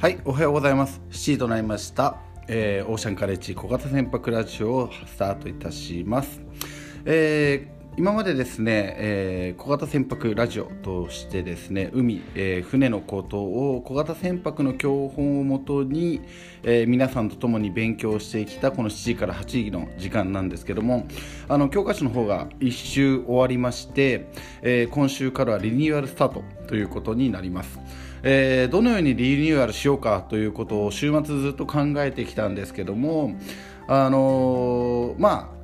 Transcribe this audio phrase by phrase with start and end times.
[0.00, 1.00] はい、おはようございます。
[1.10, 2.18] 7時となりました。
[2.46, 6.40] えーオーシャンカレッジ小型船舶ラジオをスタートいたします。
[7.04, 16.20] えー今までですね、えー小型船舶ラジオとしてですね海、えー船のことを小型船舶の教本をもとに、
[16.62, 21.08] えー皆さんと共に勉強してきたこの7時から8時の時間なんですけども
[21.48, 24.28] あの教科書の方が1周終わりまして、
[24.62, 27.80] えー今週からはリニューアルスタートということになります。
[28.30, 33.34] えーどのようにリニューアルしようかということを週末ずっと考えてきたんですけども
[33.86, 35.58] あのーまあ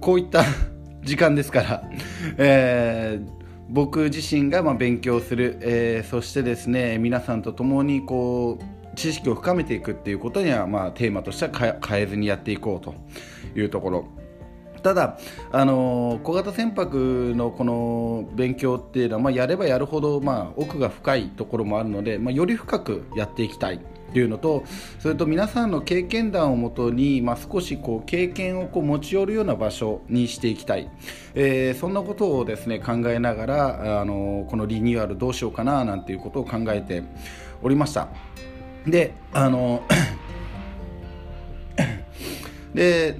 [0.00, 0.42] こういった
[1.04, 1.90] 時間ですから、
[2.38, 3.40] えー
[3.72, 12.96] 僕自身がま勉強する、えーそしてですね皆さんと共にこう知識を深めていくっていうことには、ま、テーマとしては変えずにやっていこうと
[13.56, 14.19] いうところ。
[14.82, 15.18] ただ、
[15.52, 24.64] あのー小型船舶のこの勉強っていうのは、まあ、やればやるほど、まあ、奥が深いところもあるので、まあ、より深くやっていきたいっていうのと
[24.98, 30.90] それと皆さんの経験談をもとに、まあ、少しこう経験をこう持ち寄るような場所にしていきたい、
[31.34, 37.02] えーそんなことをですね考えながら、あのーこのリニューアルどうしようかななんていうことを考えて
[37.62, 38.08] おりました。
[38.86, 39.82] であの
[42.74, 43.16] で、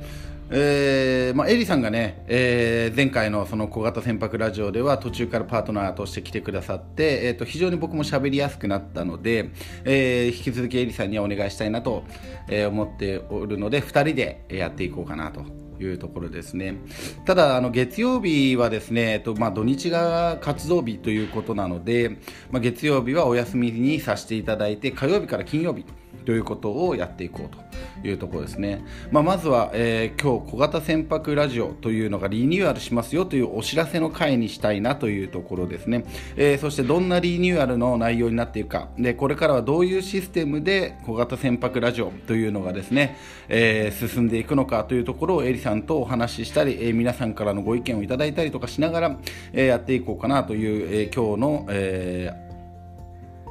[0.52, 9.50] えーまあ、エリさんがね、えー前回のその小型船舶ラジオでは途中からパートナーとして来てくださって、えー、と非常に僕も喋りやすくなったので、
[9.84, 12.02] えー引き続きエリさんにはお願いしたいなと、
[12.48, 15.44] えー思っておるので2人でやっていこうかなと。
[15.82, 16.76] いうところですね
[17.24, 22.18] ただあの月曜日はですね、えっとまあ、土日が活動日ということなので、
[22.50, 25.86] まあ、月曜日はお休みにさせていただいて火曜日から金曜日
[26.24, 36.04] ということをやっていこうというところですね、まあ、まずは、えー今日小型船舶ラジオというのがリニューアルしますよというお知らせの回にしたいなというところですね、
[36.36, 38.88] えーそしてどんなリニューアルの内容になっていくか。
[38.98, 43.16] でこれからはどういうシステムで小型船舶ラジオというのがですね、
[43.48, 49.16] えー進んでいくのかというところをエリさんとお話ししたり、え皆さんからのご意見をいただいたりとかしながら、
[49.52, 52.32] えやっていこうかなという、え今日の、え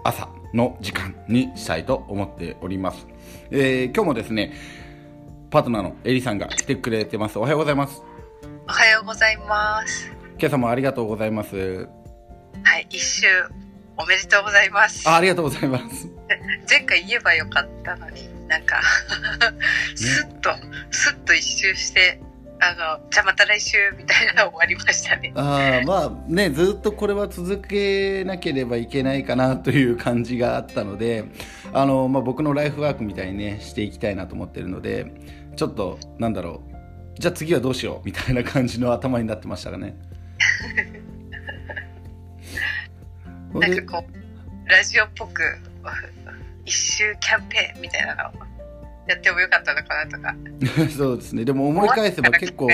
[0.04, 0.39] 朝。
[0.54, 3.08] の時間にしたいと思っております、
[3.52, 4.54] えー今日もですね
[5.50, 7.40] パートナーのエリさんが来てくれてます。
[7.40, 8.04] おはようございます。
[8.68, 10.12] おはようございます。
[10.38, 11.88] 今朝もありがとうございます。
[12.64, 13.26] はい、一周
[13.98, 15.10] おめでとうございます。
[15.10, 16.08] あありがとうございます。
[16.70, 18.80] 前回言えばよかったのに、なんか、
[19.96, 20.52] スッと、
[20.92, 22.22] スッと一周して、
[22.62, 25.32] あの、じゃあまた来週みたいなの終わりましたね。
[25.36, 31.26] あーまあねずっとこれは続けなければいけないかなという感じがあったので
[31.74, 35.12] あの、まあ、僕のライフワークみたいにねしていきたいなと思ってるので
[35.56, 36.70] ちょっとなんだろう。
[37.20, 39.94] じゃあ次はどうしようみたいな感じの頭になってましたがね。
[43.54, 45.42] なんかこう、ラジオっぽく、
[46.66, 48.49] 一周キャンペーンみたいなのを
[49.10, 50.36] やってもよかったのかなとか。
[50.96, 52.68] そうですねでも思い返せば結構。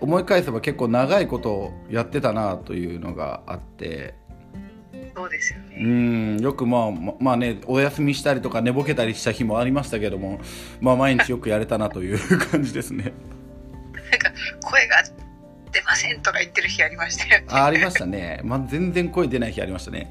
[0.00, 4.14] 思い返せば結構長いことをやってたなというのがあって
[5.16, 5.82] そうですようね。
[5.82, 10.40] んよくまあままあねお休みしたりとか寝ぼけたりした日もありましたけども
[10.80, 12.18] まあ毎日よくやれたなという
[12.50, 13.12] 感じですね
[14.10, 14.32] なんか、
[14.62, 15.02] 声が
[15.72, 17.46] 出ませんとか言ってる日ありましたよね。
[17.50, 20.10] あありましたね、まあ、全然声出ない日ありましたね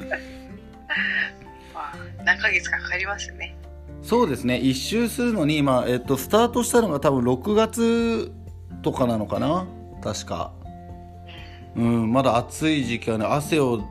[0.00, 0.16] ま
[1.94, 3.56] あ、何ヶ月かかかりますね。
[4.02, 4.58] そうですね。
[4.58, 8.32] 一周するのに、まあえっと、スタートしたのが多分6月
[8.82, 9.66] とかなのかな？
[10.02, 10.52] 確か。
[11.74, 13.84] うんまだ暑い時期はね汗を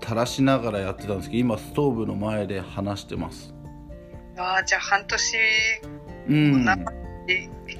[0.00, 3.52] 垂らしながらやってたんですけど今ストーブの前で話してます。
[4.36, 5.36] ああ、じゃあ半年
[6.28, 6.66] うん。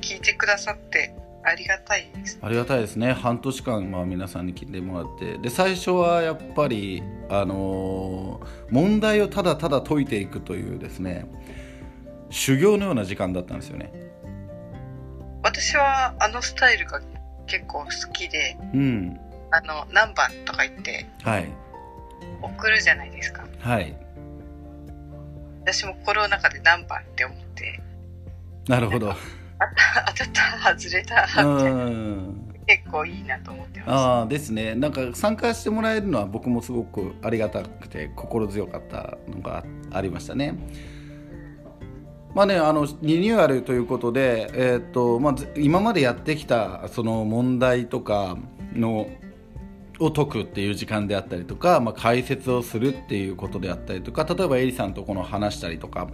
[0.00, 1.14] 聞いてくださって
[1.46, 2.38] ありがたいです。
[2.42, 3.12] ありがたいですね。
[3.12, 5.38] 半年間、まあ、皆さんに聞いてもらって。
[5.38, 11.26] で最初はやっぱり、あのー問題をただただ解いていくというですね
[12.30, 13.92] 修行のような時間だったんですよね。
[15.42, 17.00] 私はあのスタイルが
[17.46, 19.20] 結構好きで、うん。
[19.52, 21.48] あの、何番とか言ってはい。
[22.42, 23.46] 送るじゃないですか。
[23.60, 23.96] はい。
[25.62, 27.80] 私も心の中で何番って思って、
[28.68, 29.14] なるほど
[29.58, 31.26] 当たった、外れた
[32.66, 33.90] 結構いいなと思ってます。
[33.90, 40.54] ああですねなんか参加してもらえるのは僕もすごくありがたくて心強かったのがありましたね。
[42.34, 48.36] まあね、あのリニューアルということで、えーっとまあ、ず今までやってきたその問題とか
[48.74, 49.08] の
[49.98, 56.08] を解くっていう時間であったりとか、まあ、解説をするっていうことであったりとか例えばエリさんとこの話したりとか、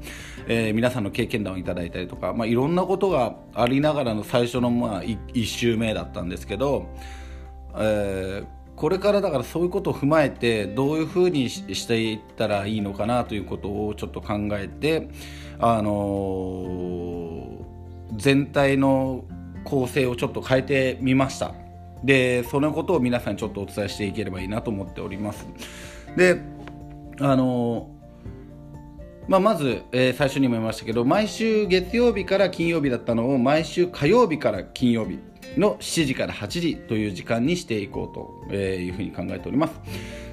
[0.47, 6.87] えー皆さんの経験談をいただいたりとか、まあ、いろんなことがありながらの最初のまあ1周目だったんですけど、
[7.77, 15.09] えーこれからだからそういうことを踏まえてどういうふうにしていったらいいのかなということをちょっと考えて、
[15.61, 19.25] あのー、全体の
[19.65, 21.55] 構成をちょっと変えてみました。
[22.05, 25.47] でそのことを皆さんにちょっとお伝えしていければいいなと思っております
[26.17, 26.41] で
[27.21, 27.89] あの
[29.29, 35.21] まあ、まず、えー、最初にも言いましたけど毎週月曜日から金曜日だったのを毎週火曜日から金曜日
[35.57, 38.11] の7時から8時という時間にしていこ
[38.49, 39.81] うというふうに考えております。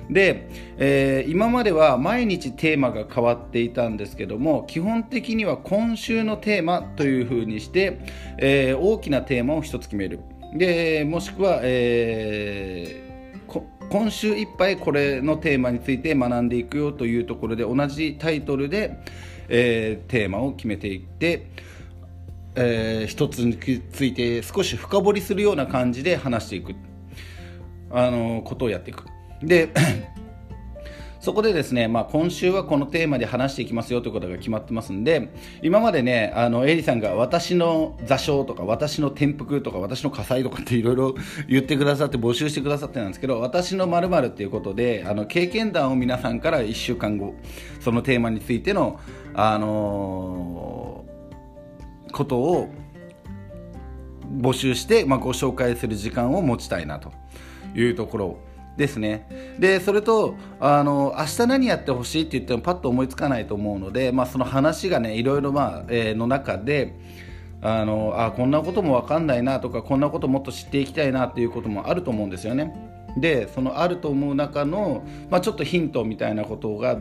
[0.10, 8.00] で、えー、今までは毎日テーマが変わっていたんですけども基本的には今週のテーマというふうにして、
[8.40, 10.20] えー、大きなテーマを1つ決める
[10.54, 19.00] でもしくは、えー、今週いっぱいこれのテーマについて学んでいくよというところで同じタイトルで、
[19.48, 21.48] えー、テーマを決めていって
[22.56, 26.76] えー、一つについて少し深掘りするような感じで話していく
[27.92, 29.06] あのことをやっていく。
[29.42, 29.70] で
[31.20, 35.30] そこでですね、まあ、今週はこのテーマで話していきますよということが決まってますんで
[35.62, 41.16] 今までねあのエリさんが私の座礁とか私の転覆とか私の火災とかっていろいろ
[41.50, 47.36] 言ってくださって募集してくださってなんですけど私の〇〇っていうことであの経験談を皆さんから1週間後
[47.80, 49.00] そのテーマについての
[49.34, 50.90] あのー
[52.12, 52.70] ことを
[54.38, 57.12] 募集して、まあ、ご紹介する時間を持ちたいなと
[57.76, 58.49] いうところ。
[58.80, 59.28] ですね。
[59.60, 66.96] で、それと、あの、明日何やってほしいって言ってもパッと思いつかないと思うので、まあ、その話がね、いろいろ、まあ、えー、の中で、
[67.62, 72.74] あの、あ、こんなこともわかんないなとか、こんなこともっと知っていきたいなっていうこともあると思うんですよね。
[73.18, 77.00] でそのあると思う中の、まあ、ちょっとヒントみたいなことが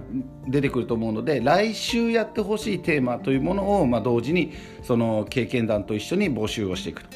[0.48, 7.10] 出てくると思うので来週やってほしいテーマというものを、まあ、同時にその経験談と一緒に募集をしていくと。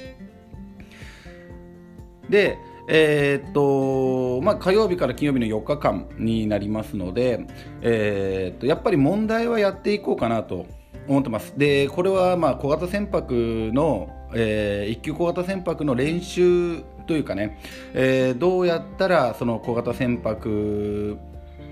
[2.29, 2.59] で
[2.89, 7.47] えー、っとまあ、火曜日から金曜日の4日間になりますので、
[7.81, 10.67] えー、っとやっぱり問題はやっていこうかなと
[11.09, 11.55] 思ってます。
[11.57, 17.59] でこれはまあ小型船舶の、えー、一級小型船舶の練習というかね、
[17.95, 21.19] えー、どうやったらその小型船舶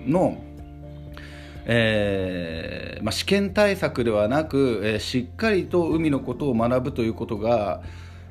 [0.06, 0.38] の
[1.72, 7.82] えーまあ、試験対策ではなく、えー、しっかりと海のことを学ぶということが、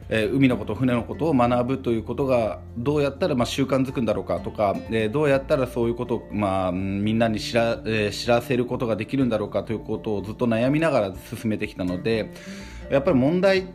[0.09, 12.31] えー、海のこと船のことを学ぶということがどうやったらまあ習慣づくんだろうかとか、えー、どうやったらそういうことを、まあ、みんなに知ら,、えー、知らせることができるんだろうかということをずっと悩みながら進めてきたので
[12.89, 13.67] やっぱり問題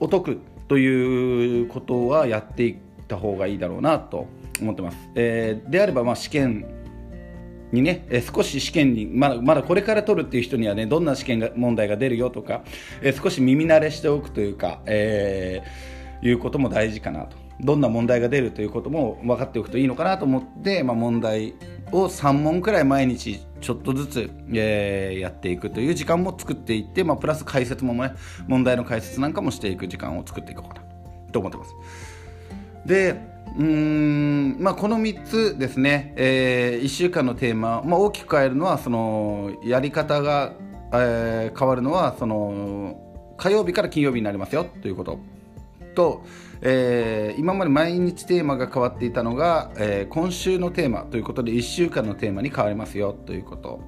[0.00, 0.38] を解く
[0.68, 2.76] ということはやっていっ
[3.08, 4.26] た方がいいだろうなと
[4.60, 4.98] 思ってます。
[5.14, 6.83] えー、であればまあ試験
[7.74, 12.62] にね、え、少し試験にまだまだこれから取るっていう人にはねどんな試験が問題が出るよとか、
[13.02, 17.36] え、少し耳慣れしておくというか、えー、いうことも大事かなと。
[17.60, 21.54] どんな問題が出るということも分かっておくといいのかなと思って、まあ、問題
[21.92, 28.14] を3問くらい毎日ちょっとずつ、えー、やっていくという時間も作っていって、まあ、プラス解説もね
[28.48, 30.82] 問題の解説なんかもしていく時間を作っていこうかな
[31.32, 31.74] と思ってます。
[32.84, 40.54] でうーんまあ、この3つですね、えー、1週間のテーマ、まあ、大きく変えるのはそのやり方が、
[40.92, 43.00] えー、変わるのはその
[43.36, 45.18] 火曜日から金曜日になりますよということ。
[45.94, 46.24] と、
[46.60, 53.80] えー、今まで毎日テーマが変わっていたのが、え、今週のテーマということで1週間のテーマに変わりますよということ。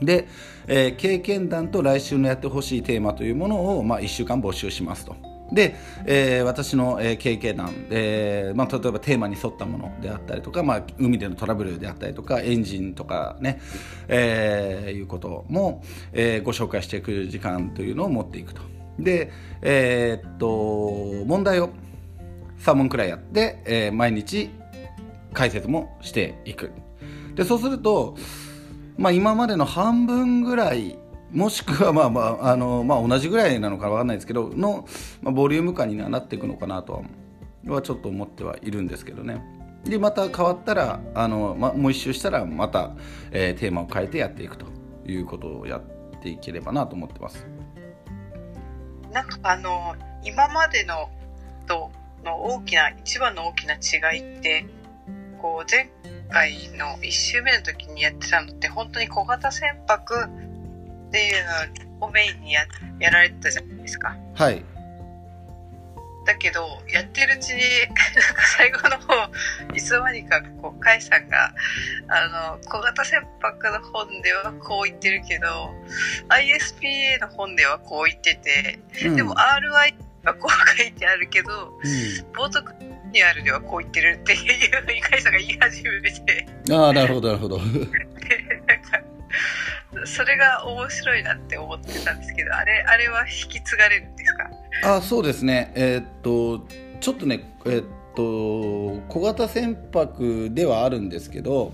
[0.00, 0.28] で、
[0.68, 5.33] え、経験談と来週のやってほしいテーマというものを、まあ、1週間募集しますと。
[5.52, 13.60] で、えー、私の、えー、経験談、えーまあ、例えばテーマに沿ったものであったりとか、まあ、海でのトラブルであったりとかエンジンとかね、
[14.08, 15.82] えー、いうことも、
[16.12, 18.62] えー、ご紹介していく時間というのを持っていくと。
[18.98, 19.32] で、
[19.62, 21.70] えー、っと問題を
[22.60, 24.50] 3問くらいやって、えー、毎日
[25.32, 26.70] 解説もしていく
[27.34, 28.16] でそうすると、
[28.96, 30.96] まあ、今までの半分ぐらい
[31.34, 34.86] もしくはまあまああの、まあ、同じぐらいなのか分かんないですけどの、
[35.20, 37.04] まあ、ボリューム感にはなっていくのかなと
[37.66, 39.42] はちょっと思ってはいるんですけどね。
[39.84, 42.92] でまた変わったらあの、ま、もう一周したらまた、
[43.32, 44.66] えー、テーマを変えてやっていくと
[45.06, 47.46] いうことをやっていければなと思ってます。
[49.12, 51.10] なんかあの今までの
[51.66, 51.90] と
[52.24, 54.66] の大きな一番の大きな違いって
[55.40, 55.90] こう前
[56.30, 60.43] 回の1周目の時にやってたのって本当に小型船舶
[61.14, 61.44] っていう
[62.00, 62.66] のをメインにや
[62.98, 64.16] やられてたじゃないですか。
[64.34, 64.64] はい。
[66.26, 69.30] だけど、やってるうちに、 なんか最後の方、
[69.72, 71.54] いつの間にか、こう、カイさんが、
[72.08, 75.70] あの、小型船舶の本ではこう言ってるけど、
[76.30, 79.94] ISPA の本ではこう言ってて、うん、でも RI
[80.24, 81.90] はこう書いてあるけど、うん、
[82.32, 87.60] 冒涜ニュアルではこう言ってるっていう理解者が言い始めてああなるほどなるほど
[90.04, 94.34] それが面白いなって思ってたんですけどあれあれは引き継がれるんです
[94.82, 94.96] か？
[94.96, 96.66] あそうですねえー、っと
[97.00, 97.84] ちょっとねえー、っ
[98.14, 101.72] と小型船舶ではあるんですけど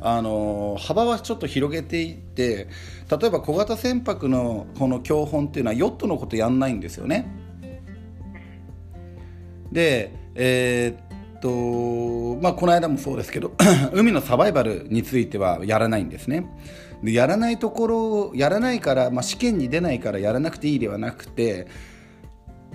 [0.00, 2.68] あの幅はちょっと広げていって
[3.10, 7.26] 例えば小型船舶のこの教本っていうのはヨットのことやんないんですよね。
[9.72, 13.52] でえー、っとまあこの間もそうですけど
[13.92, 16.46] 海のサバイバルについてはやらないんですね。
[17.02, 17.98] でやらないところ
[18.28, 21.68] をやらないから、まあ、試験に出ないからやらなくていいではなくて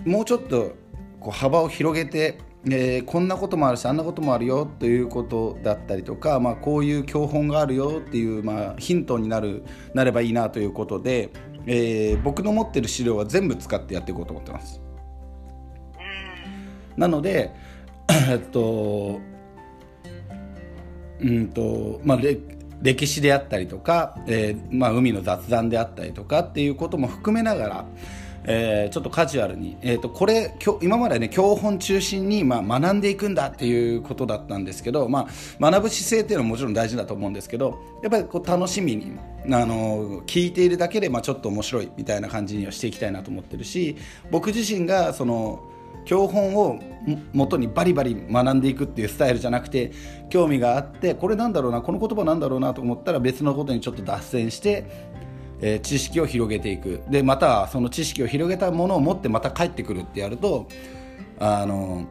[0.06, 0.76] もうちょっと
[1.20, 9.64] こう幅を広げてえー、こんなこともあるしあんなこともあるよということだったりとか、まあ、こういう教本があるよっていう、まあ、ヒントになる
[9.96, 11.32] なればいいなということで、
[11.66, 14.80] えー、僕の持ってる資料は全部使ってやっていこうと思ってます。
[16.96, 17.52] なので、
[18.30, 19.20] えっと
[21.20, 22.18] うんとまあ、
[22.82, 27.86] 歴史であったりとか、えーまあ、海の雑談であったりとかっていうことも含めながら、
[28.46, 35.28] えー、ちょっとカジュアルに、えーと、これ今までね教本中心に、まあ、学んでいくんだっていうことだったんですけど、ま
[35.60, 43.96] あ、学ぶ姿勢っていうのはもちろん大事だと思うんですけどやっぱりこう楽しみにあの聞いているだけで、まあ、ちょっと面白いみたいな感じにはしていきたいなと思ってるし
[44.32, 45.64] 僕自身がその
[46.06, 46.80] 教本を
[47.34, 49.92] 元にバリバリ学んでいくっていうスタイルじゃなくて
[50.30, 55.12] 興味があってこれなんだろうなこの言葉なんだろうなと思ったら別のことにちょっと脱線して
[55.62, 60.68] えー、知識を広げていくでまたその知識を広げたものを持ってまた帰ってくるってやると
[61.40, 62.08] あの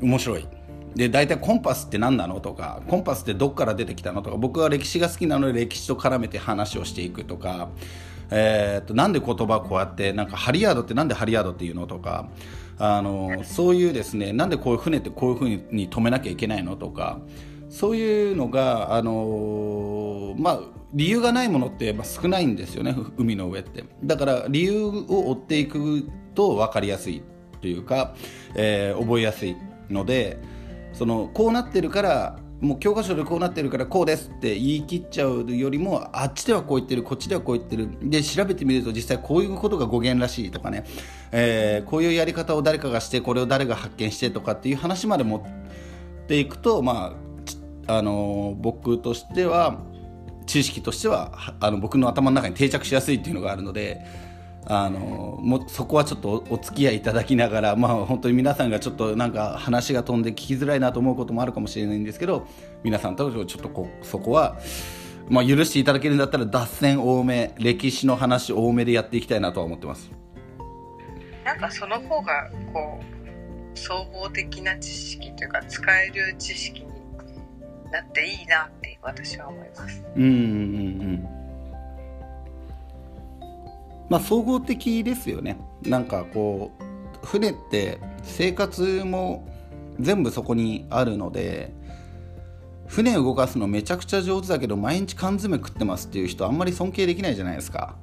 [0.00, 0.46] 面白い。
[0.94, 7.70] で大体コンパスって何なのとかコンパスってどっから出てきたのとか僕は歴史が好きなので歴史と絡めて話をしていくとか、
[8.34, 12.30] えー、となんで言葉こうやってなんかハリヤードってなんでハリヤードっていうのとか
[12.78, 17.20] あのそういうですねなんでこういう船ってこういうふうに止めなきゃいけないのとか
[17.68, 20.60] そういうのがあのまあ
[20.94, 23.84] 理由がないものって少ないんですよね海の上って。
[24.04, 27.22] だから理由を追っていくと分かりやすい
[27.60, 28.14] というか、
[28.54, 29.56] えー、覚えやすい
[29.88, 30.38] ので
[30.92, 37.88] そのこうなってるからもう教科書でこうなってるからこうですって言い切っちゃうよりもあっちではこう言ってるこっちではこう言ってる。
[38.08, 40.84] で調べてみると実際こういうことが語源らしいとかね、
[41.32, 47.16] えー、こういうやり方を誰かがしてこれを誰が発見してとかっていう話まで持っていくとま
[47.86, 49.80] ああの僕としては
[50.46, 54.02] 知識としてはあの僕の頭の中に定着しやすいっていうのがあるので
[54.66, 62.46] あのもそこはちょっとお付き合いいただきながら、まあ、本当に皆さんがちょっとなんか話が飛んで聞きづらいなと思うこともあるかもしれないんですけど
[62.84, 64.58] 皆さんとちょっとこそこは、
[65.28, 70.10] まあ、許していただけるんだったら脱線多め歴史の話多めでやっていきたいなとは思ってます。
[71.44, 73.00] なんかその方がこ
[73.74, 76.86] う総合的な知識というか使える知識に
[77.90, 80.04] なっていいなって私は思います。
[80.16, 81.28] うんうんうん
[84.12, 85.56] まあ総合的ですよね。
[85.84, 89.48] なんかこう船って生活も
[89.98, 91.72] 全部そこにあるので
[92.88, 97.96] 船動かすのめちゃくちゃ上手だけど毎日缶詰食ってますっていう人あんまり尊敬できないじゃないですか。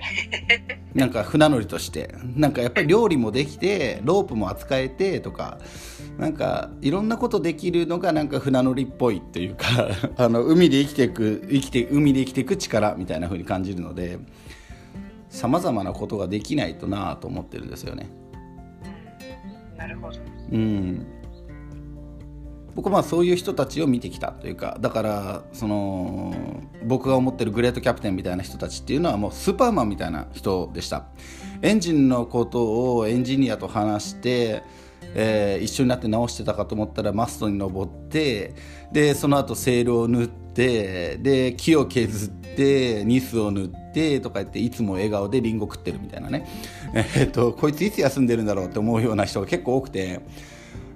[0.92, 5.58] なんか船乗りとしてなんかやっぱり料理もできてロープも扱えてとか
[6.18, 14.18] なんかいろんなことできるのがなんか船乗りっぽいっていうかあの海で生きていく生きて海で生きていく力みたいな風に感じるので
[15.32, 18.08] さまざまなことができないとなと思ってるんですよね。
[19.76, 20.18] なるほど、
[20.52, 21.06] うん。
[22.74, 26.34] 僕はまあそういう人たちを見てきたというかだからその
[26.84, 31.06] 僕が思ってるグレートキャプテンみたいな人たちっていうのはもうスーパーマンみたいな人でした。
[31.62, 34.62] エンジンのことをエンジニアと話して、
[35.14, 38.54] えー、一緒になって直してたかと思ったらマストに登って
[38.92, 46.46] でその後セールを塗ってで木を削ってニスを塗ってとか言っていつも笑顔でリンゴ食ってるみたいなね、
[46.94, 50.20] えー、とこいついつ休んでるんだろうって思うような人が結構多くて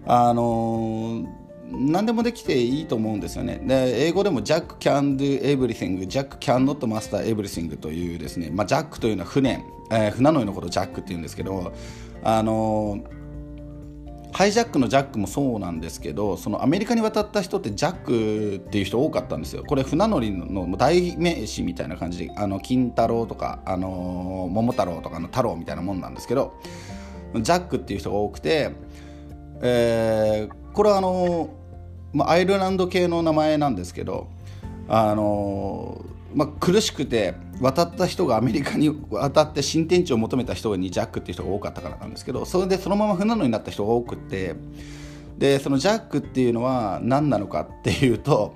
[0.06, 3.60] あのー何でもできていいと思うんですよね。
[3.64, 11.72] で英語でも Jack can do everything, Jack cannot master everything というですね、まあ、ジャックというのは船、えー、船乗りのことをジャックって言うんですけど、
[12.22, 13.00] あの
[14.32, 19.64] ハイジャックのジャックもそうなんですけどそのアメリカに渡った人ってジャックっていう人多かったんですよ。
[19.64, 26.54] これ船乗りの代名詞みたいな感じであの金太郎とか、あの桃太郎とかの太郎みたいなもんなんですけど
[27.34, 28.72] ジャックっていう人が多くて、
[29.62, 31.50] えー、これはあの、
[32.12, 34.28] まあ、アイルランド系の名前なんですけど
[34.88, 36.04] あの、
[36.34, 44.54] まあ、苦しくて渡った人がアメリカに渡って新天地を求めた人にジャックっていう人が多かったからなんですけどそれでそのまま船乗りになった人が多くて
[45.38, 48.54] でそのジャックっていうのは何なのかっていうと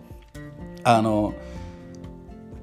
[0.85, 1.35] あの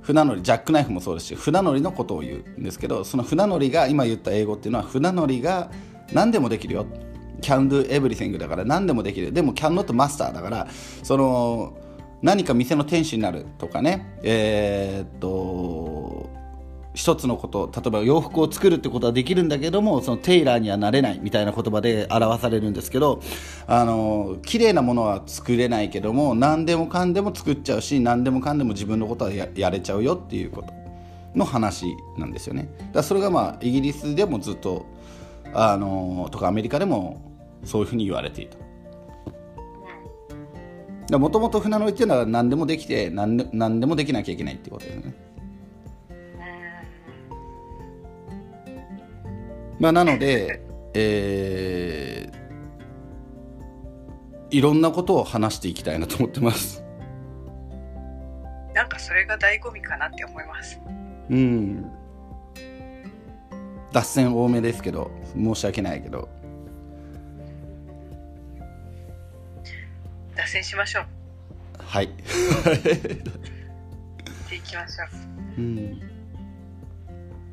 [0.02, 5.70] 船乗りジャックナイフもそうですし船乗りのことを言うんですけどその船乗りが今言った英語っていうのは船乗りが
[6.14, 6.86] 何でもできるよ。
[7.42, 9.32] Can do everything だから何でもできる。
[9.32, 10.68] でも cannot master だから
[11.04, 11.78] その
[12.22, 16.30] 何か店の店主になるとかねえー、っと
[16.98, 23.22] 一つのこと例えば洋服を作るってことはできるんだけどもそのテイラーにはなれないみたいな言葉で表されるんですけど
[23.68, 30.74] あの綺麗なものは作れないけども何でもかんでも作っちゃうし何でもかんでも自分のことはややれちゃうよっていうこと
[31.36, 31.86] の話
[32.18, 32.68] なんですよね。
[32.94, 34.88] だそれがまあイギリスでもずっと
[35.54, 37.22] あのとかアメリカでも
[37.64, 38.58] そういうふうに言われていた。
[41.10, 45.14] もともと船乗りっていうのは何でもできて何で何でもできなきゃいけないっていうことですね。
[49.80, 50.60] まあ、なので、
[50.96, 56.84] えー、いろんなことを話していきたいなと思ってます。
[58.74, 60.80] なんかそれが醍醐味かなって思います。
[61.30, 61.92] うん。
[63.94, 66.28] 脱線多めですけど、申し訳ないけど。
[70.48, 71.06] 脱線しましょう。
[71.78, 72.10] はい。
[74.50, 75.04] 行きましょ
[75.58, 75.62] う。
[75.62, 76.02] うん。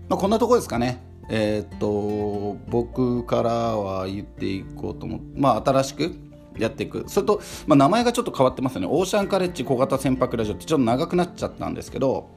[0.09, 1.03] まあ、こんなとこですかね。
[1.29, 6.15] えー、っと僕からは言っていこうと思ってまあ新しく
[6.59, 12.29] やっていくそれと、まあ、名前がちょっと変わってますよねオーシャンカレッジ小型船舶ラジオってちょっと長くなっちゃったんですけど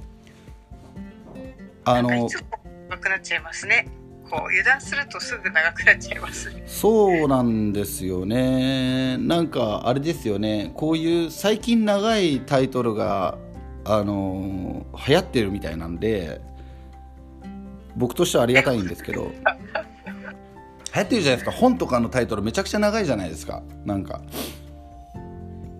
[1.83, 2.29] あの
[2.87, 3.89] 長くなっちゃいますね
[4.29, 9.17] こう油断するとすぐ長くなっちゃいますそうなんですよね。
[9.17, 10.71] なんかあれですよね。
[10.75, 13.37] こういう最近長いタイトルが
[13.85, 16.41] あの流行ってるみたいなんで
[17.95, 19.31] 僕としてはありがたいんですけど。
[20.95, 21.51] 流行ってるじゃないですか。
[21.51, 23.61] 本とかのタイトルめちゃくちゃ長いじゃないですか。
[23.85, 24.21] なんか。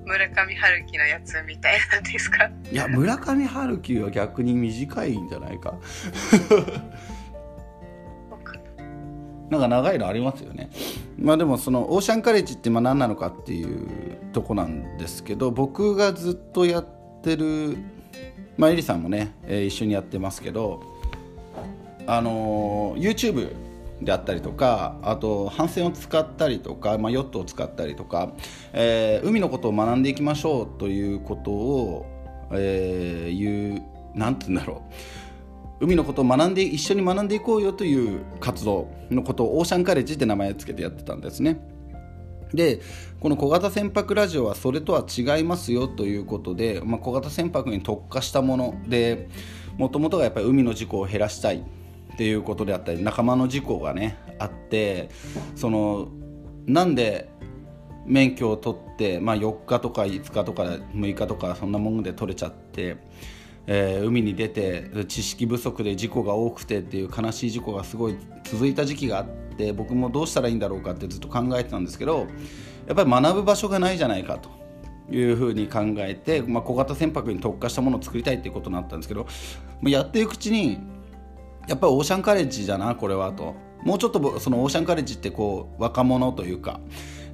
[0.06, 2.50] 村上春樹のやつみたいなんですか？
[2.72, 5.74] いや村上春樹は逆に短いんじゃないか
[9.50, 10.70] なんか長いのありますよね。
[11.18, 13.88] まあでもそのオーシャンカレッジってまあ何なのかっていう
[14.34, 16.86] とこなんですけど僕がずっとやっ
[17.22, 17.78] てる
[18.58, 20.82] まあエリさんもね、えー、一緒にやってますけど
[22.06, 23.56] あの YouTube
[24.02, 28.32] であったりとかあと帆船を使ったりとか、まあ、ヨットを使ったりとか、
[28.74, 32.06] えー、海のことを学んでいきましょうということを、
[32.52, 33.84] えー、言う
[34.14, 34.94] 何て言うんだろう。
[35.80, 41.60] 海のことを学んで一緒に学んでいこうよという活動のことをオーシャンカレッジって名前を付けてやってたんですね。
[42.54, 42.80] で
[43.20, 49.28] この小型船舶ラジオはそれとは違いますよということで、まあ、小型船舶に特化したもので
[49.78, 55.10] もともとがやっぱり海の事故を減らしたいっていうことであったり仲間の事故がねあって
[55.56, 56.08] その
[56.66, 57.30] なんで
[58.06, 62.96] 免許を取って、まあ、4日とか5日とか6日とかそんなもんで取れちゃって、
[63.68, 69.28] えー、海に出て知識不足で事故が多くてっていう悲しい事故がすごい続いた時期があっ
[69.58, 72.28] て僕もどうしたらいいんだろうかってずっと考えてたんですけど
[72.88, 74.58] やっぱり学ぶ場所がないじゃないかと。
[75.10, 79.26] いうふうに考えて、まあ、小型船舶に特化したものを作りたいっていうことになったんですけど
[79.84, 80.82] やっていくうちに
[81.66, 86.82] やっぱりオーシャンカレッジだなこれはともうちょっとそのオーシャンカレッジってこう若者というか、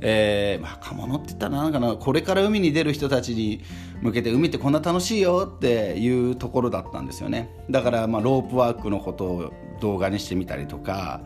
[0.05, 3.63] えー、若者って言ったらなんかなこれから海に出る人たちに
[4.01, 7.49] 向けて海ってこんな楽しいよっていうところだったんですよね。
[7.69, 11.21] だからまあロープワークのことを動画にしてみたりとか、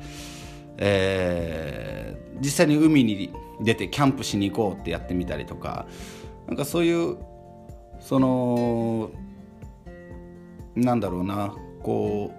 [0.78, 5.88] えー、実際に海に出てキャンプしに行こうってやってみたりとか
[6.46, 7.18] なんかそういう
[8.00, 9.10] その
[10.76, 12.32] なんだろうなこ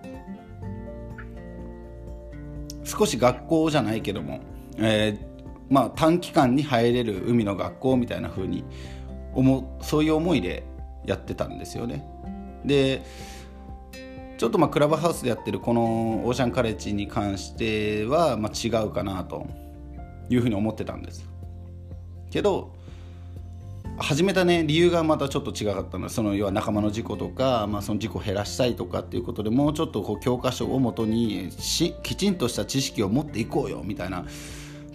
[2.85, 4.41] う少し学校じゃないけども、
[4.79, 5.28] えー、
[5.69, 8.65] まあ、短期間に入れる海の学校みたいな風に
[9.35, 10.65] 思そういう思いで
[11.05, 12.07] やってたんですよね。
[12.65, 13.03] で
[14.39, 15.83] ちょっとまあクラブハウスでやってるこの
[16.25, 19.47] オーシャンカレッジに関してはま違うかなと
[20.31, 21.29] いうふうに思ってたんです。
[22.31, 22.73] けど
[23.99, 34.25] 始めたね理由がまたちょっと違かったのでその要は仲間の事故とか、まあ、その事故を減らしたいとかっていうことでもうちょっとこう教科書をもとにしきちんとした知識を持っていこうよみたいな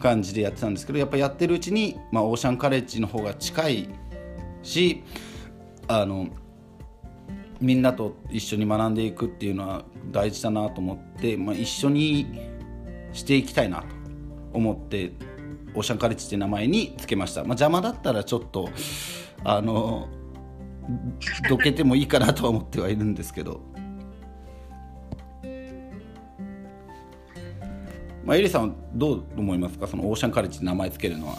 [0.04, 3.90] 感じでやってたんですけどやっぱやってるうちに、まあ、オーシャンカレッジの方が近い
[4.62, 5.02] し
[5.88, 6.28] あの
[7.62, 12.28] みんなと一緒に学んでいくっていうのは大事だなと思って、まあ、一緒に
[13.14, 13.88] していきたいなと
[14.52, 15.14] 思って
[15.74, 18.70] オーシャンカレッジって名前につけました、まあ、邪魔だったらちょっと
[19.46, 20.10] あの
[21.48, 23.73] どけてもいいかなとは思ってはいるんですけど。
[28.26, 29.86] まあ、エリさんはどう思いますか？
[29.86, 31.36] そのオーシャンカレッジって名前つけるのは。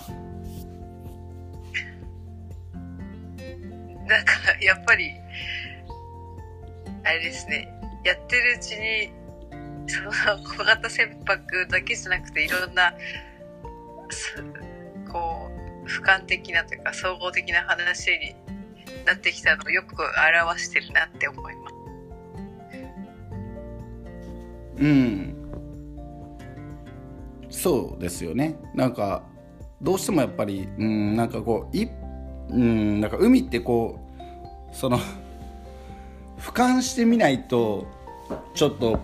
[4.07, 5.11] なんかやっぱり
[7.05, 7.69] あれですね。
[8.05, 9.11] やってるうちに
[9.87, 10.11] その
[10.45, 12.93] 小型船舶だけじゃなくていろんな
[14.11, 14.45] す
[15.11, 15.51] こ
[15.85, 18.37] う俯瞰的なというか総合的な話に
[19.07, 19.95] なってきたのをよく
[20.43, 21.75] 表してるなって思います。
[24.81, 25.24] うん
[27.65, 28.61] そうですよね。
[28.75, 29.23] なんか
[29.81, 31.89] どうしてもやっぱりうんなんかこうい
[32.51, 33.99] うんなんか海ってこ
[34.71, 34.99] うその
[36.39, 37.87] 俯瞰してみないと
[38.53, 38.99] ちょっと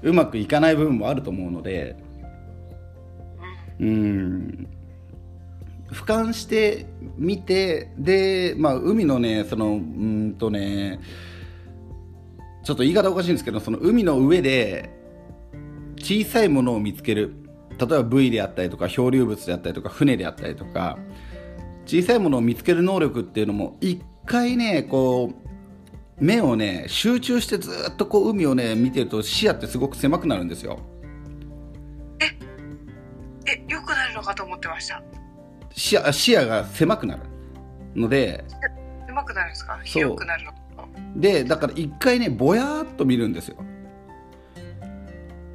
[0.00, 1.94] うまくいかない部分もあると思うので
[3.78, 4.66] うん
[5.92, 6.86] 俯瞰して
[7.18, 11.00] みてで、まあ、海のねそのうんとね
[12.64, 14.99] ちょっと言い方おかしいんですけどその海の上で
[16.10, 17.34] 小さいものを見つける。
[17.78, 20.98] 例えばブイであったりとか漂流物であったりとか船であったりとか。
[21.86, 25.32] 小さいものを見つける能力っていうのも一回ねこ
[26.20, 30.80] う目をね集中してずっとこう海をね見てると視野ってすごく狭くなるんですよ。
[32.20, 35.02] え良くなるのかと思ってました。
[35.70, 37.22] 視野視野が狭くなる。
[37.94, 38.44] ので
[39.08, 39.80] うまくなるんですか？
[39.84, 40.58] 広くなるのか
[41.16, 43.56] でだから一回ねぼやーっと見るんですよ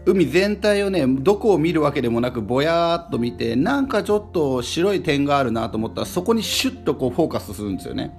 [0.05, 8.15] 海全体をねどこを見るわけでもなくぼやーっと見てなんかちょっと白い点があるなと思ったらそこにシュッとこうフォーカスするんですよね。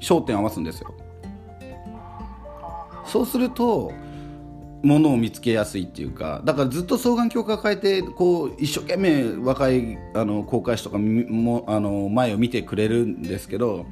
[0.00, 0.94] 焦点を合わすんですよ。
[3.04, 3.92] そうすると
[4.82, 13.86] ものを見つけやすいっていうかだからずっと双眼鏡を抱えてこう一生懸命若いあの航海士とかもあの前を見てくれるんですけど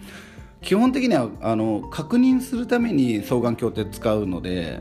[0.63, 4.81] 基本的にはあの確認するために双眼鏡って使うので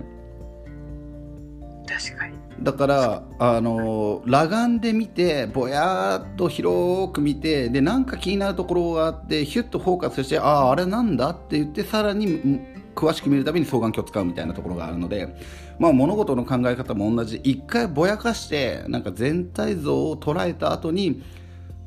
[1.87, 2.35] 確かに。
[2.61, 12.59] だからあの裸眼で見てぼやーっと広く見てでなんか気になるところがあってヒュッとフォーカスしてあああれなんだって言ってさらに
[12.95, 15.35] 詳しく見るために双眼鏡を使うみたいなところがあるので、
[15.79, 17.41] まあ、物事の考え方も同じ。
[17.43, 21.21] 一回ぼやかしてなんか全体像を捉えた後に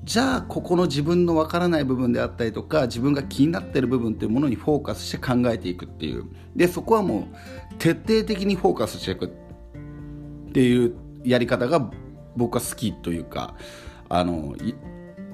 [0.05, 6.25] じゃあここの自分のわからない部分であったりとか自分が気になってる部分っていうものにフォーカスして考えていくっていう。
[6.55, 7.29] でそこはも
[7.73, 9.48] う徹底的にフォーカスしていく。
[10.59, 11.89] っていうやり方が
[12.37, 13.55] 僕は好きというか
[14.09, 14.57] あの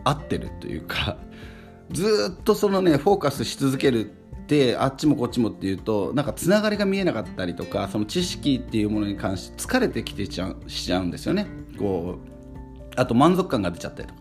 [0.05, 1.17] 合ってるというか
[1.91, 11.47] ずっとそのねフォーカスし続けるってあっちもこっちもっていうとなんかつながりが見えなかったりとかその知識っていうものに関して疲れてきてちゃしちゃうんですよね。
[11.79, 14.21] こうあと満足感が出ちゃったりとか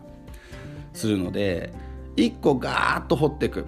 [0.93, 1.73] するので
[2.15, 3.65] 一個ガーッと掘っていく。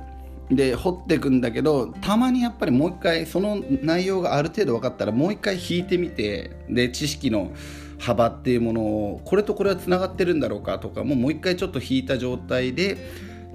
[0.49, 7.51] で掘っていくんだけどたまにやっぱりもう一回その内容がある程度分かったらもう一回引いてみてで知識の
[7.99, 12.97] 幅っていうものをこれとこれはつながってるんだろうかとかももう一回ちょっと引いた状態で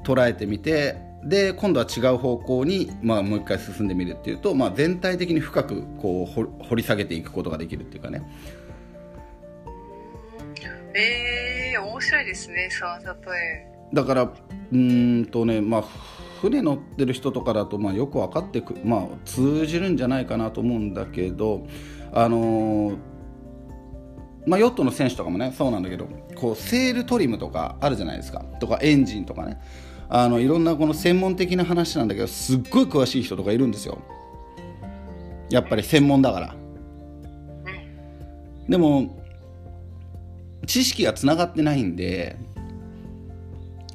[0.03, 8.23] 捉えてみてで今度は違う方向に、まあ、もう一回進んでみるっていうと、まあ、全体的に深くこう掘掘り下げていくことができるっていうかね。
[10.93, 13.67] えー、面白いですねその例え。
[13.93, 15.85] だからうーんとねまあ
[16.41, 21.67] 船乗ってる人とかだとまあよく分かってく、まあ、通じるんじゃないかなと思うんだけど
[22.13, 22.97] あのー
[24.47, 28.41] まあ、ヨットの選手とかもねそうなんだけどこうセールトリムとかあるじゃないですか。
[28.59, 29.61] とかエンジンとかね。
[30.09, 33.99] あのいろんなこの専門的な話なんだけどすっごい詳しい人とかいるんですよ。
[35.51, 36.55] やっぱり専門だから。
[38.69, 39.21] でも
[40.67, 42.37] 知識がつながってないんで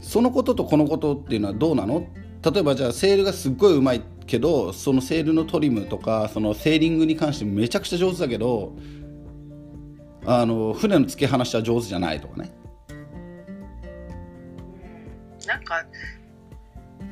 [0.02, 2.08] そのこととこのことっていうのはどうなの
[2.52, 8.76] 例えばじゃあセールがすっごいうまいけどそのセールのトリムとかそのセーリングに関してめちゃくちゃ上手だけど
[10.26, 12.52] あの船の付け話は上手じゃないとかね。
[15.48, 15.86] なんか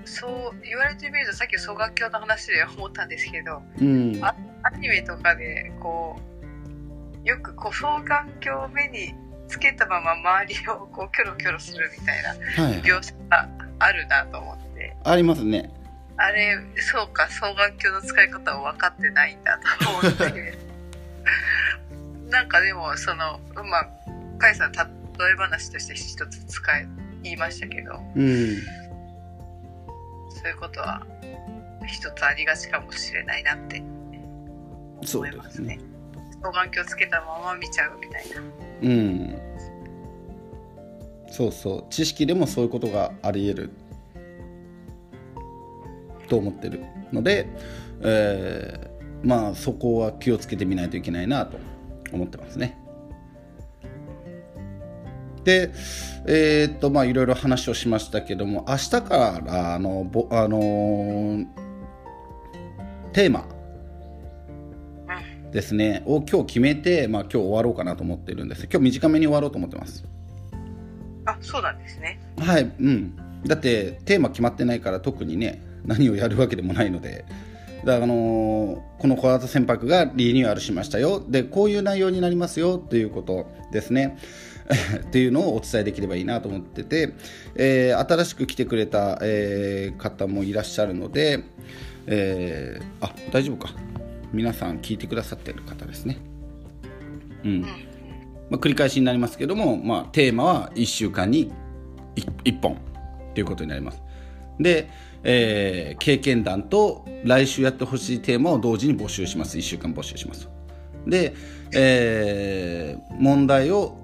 [0.05, 4.19] そう言われてみるとさっき双眼鏡の話で思ったんですけどうん。
[4.21, 6.19] あアニメとかでこ
[7.23, 9.13] うよくこう双眼鏡を目に
[9.47, 12.29] つけたまま周りをこうキョロキョロするみたいな
[12.63, 12.81] はい。
[12.81, 14.72] 描写があるなと思って
[15.03, 15.71] ありますね。
[16.17, 20.57] あれそうか双眼鏡の使い方を分かってないんだと思って
[22.29, 23.85] なんかでもそのまあ
[24.39, 24.79] 甲斐さん例
[25.31, 26.87] え話として一つ使い
[27.23, 27.99] 言いましたけど。
[28.15, 28.57] うん。
[30.29, 31.05] そういうことは
[31.87, 33.81] 一つありがちかもしれないなって。
[35.03, 35.79] そう思いますすね。
[36.41, 38.41] 双眼鏡つけたまま見ちゃうみたいな。
[38.81, 39.37] うん。
[41.29, 41.85] そうそう。
[41.89, 43.69] 知識でもそういうことがあり得る
[46.27, 46.81] と思ってる
[47.11, 47.47] ので、
[48.01, 51.57] えーまあそこは気をつけてみないといけないなと
[52.11, 52.77] 思ってますね。
[55.43, 55.71] で
[56.25, 61.47] えー、っとまあいろいろ話をしましたけども明日からあのぼあのー
[63.11, 63.45] テーマ
[65.51, 68.63] ですねを今日決めて、まあ、今日終わろうかなと思ってるんです。
[68.63, 70.03] 今日短めに終わろうと思ってます。
[71.25, 72.19] あそうなんですね。
[72.39, 73.15] はいうん。
[73.45, 77.25] だってテーマ決まってないから特にね何をやるわけでもないので。
[77.83, 81.21] だからあのーこの小型船舶がリニューアルしましたよ。
[81.27, 82.77] でこういう内容になりますよ。
[82.77, 84.17] ということですね。
[85.05, 87.13] っていうのをお伝えできればいいなと思ってて、
[87.55, 91.43] えー新しく来てくれた、えー方もいらっしゃるので、
[92.07, 93.73] えーあ大丈夫か。
[94.31, 96.17] 皆さん聞いてくださってる方ですね。
[97.43, 97.67] うん、ま
[98.53, 101.51] あ、繰り返しになりますけども、まあ、テーマは1週間に
[102.43, 102.77] 1, 本。
[103.35, 104.01] ということになります。
[104.59, 104.89] で、
[105.23, 109.57] えー経験談と来週やってほしいテーマを同時に募集します。
[109.57, 110.49] 1週間募集します。
[111.07, 111.33] で、
[111.73, 113.97] えー問題を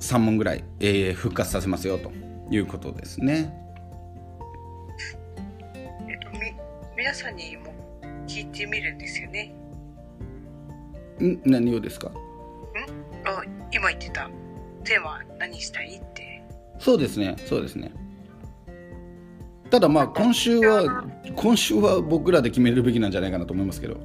[0.00, 2.10] 3問ぐらい、えー復活させますよと
[2.50, 3.52] いうことですね。
[5.76, 6.52] えっとみ
[6.96, 7.72] 皆さんにも
[8.26, 9.54] 聞いてみるんですよね。
[11.20, 11.40] ん？
[11.44, 12.10] 何をですか？
[13.24, 14.30] あ今言ってた。
[14.84, 16.42] テーマ何したいって。
[16.78, 17.92] そうですねそうですね
[19.72, 21.02] ただまあ今週は
[21.34, 23.96] 今週は僕らで決めるべきなんじゃないかなと思いますけど。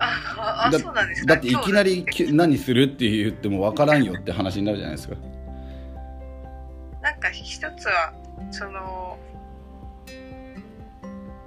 [0.00, 1.34] あああだそうなんですか？
[1.34, 5.14] だっていきなり何するって言っても分からんよって話になるじゃないですか。
[7.00, 8.12] なんか一つは
[8.50, 9.16] その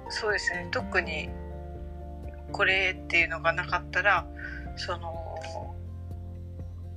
[0.08, 0.68] そうですね。
[0.70, 1.28] 特に
[2.52, 4.26] これっていうのがなかったら
[4.76, 5.14] その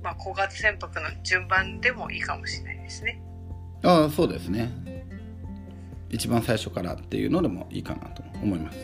[0.02, 3.20] まあ小型船舶の順番でもいいかもしれないですね。
[3.82, 4.70] ああそうですね
[6.14, 8.78] 一番最初からっていうのでもいいかなと思います。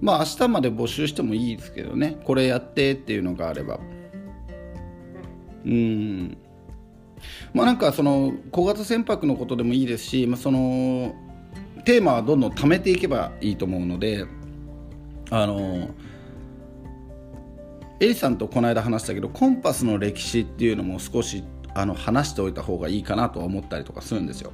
[0.00, 2.18] まあ明日まで募集してもいいですけどね。
[2.24, 3.78] これやってっていうのがあれば。
[5.66, 6.36] うん。
[7.52, 11.14] まあなんかその小型船舶のことでもいいですし、まあ、その
[11.84, 14.26] テーマはどんどん貯めていけばいいと思うので
[15.30, 15.90] あの
[18.00, 24.52] エリさんとこの間話したけどコンパスの歴史っていうのも少しあの話しておいた方がいいかなとは思ったりとかするんですよ。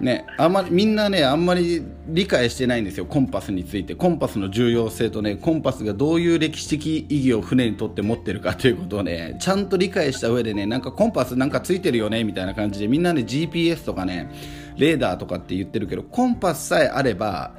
[0.00, 3.06] ね、あんまりみんなねあんまり理解してないんですよ。
[3.06, 3.94] コンパスについて。
[3.94, 9.36] コンパスの重要性とねコンパスがどういう歴史的意義を船にとって持ってるかということをね。
[9.38, 14.28] ちゃんと理解した上でねなんかコンパスなんかついてるよねみたいな感じでみんなね GPS とかね
[14.76, 17.52] レーダーとかって言ってるけどコンパスさえあれば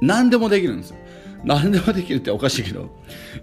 [0.00, 0.96] 何でもできるんですよ。
[1.44, 2.90] 何でもできるっておかしいけど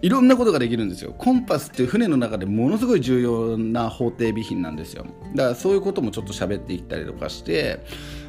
[0.01, 1.13] いろんなことができるんですよ。
[1.17, 5.05] コンパスって船の中でものすごい重要な法定備品なんですよ。
[5.33, 7.85] だからそういうこともちょっと喋っていったりとかして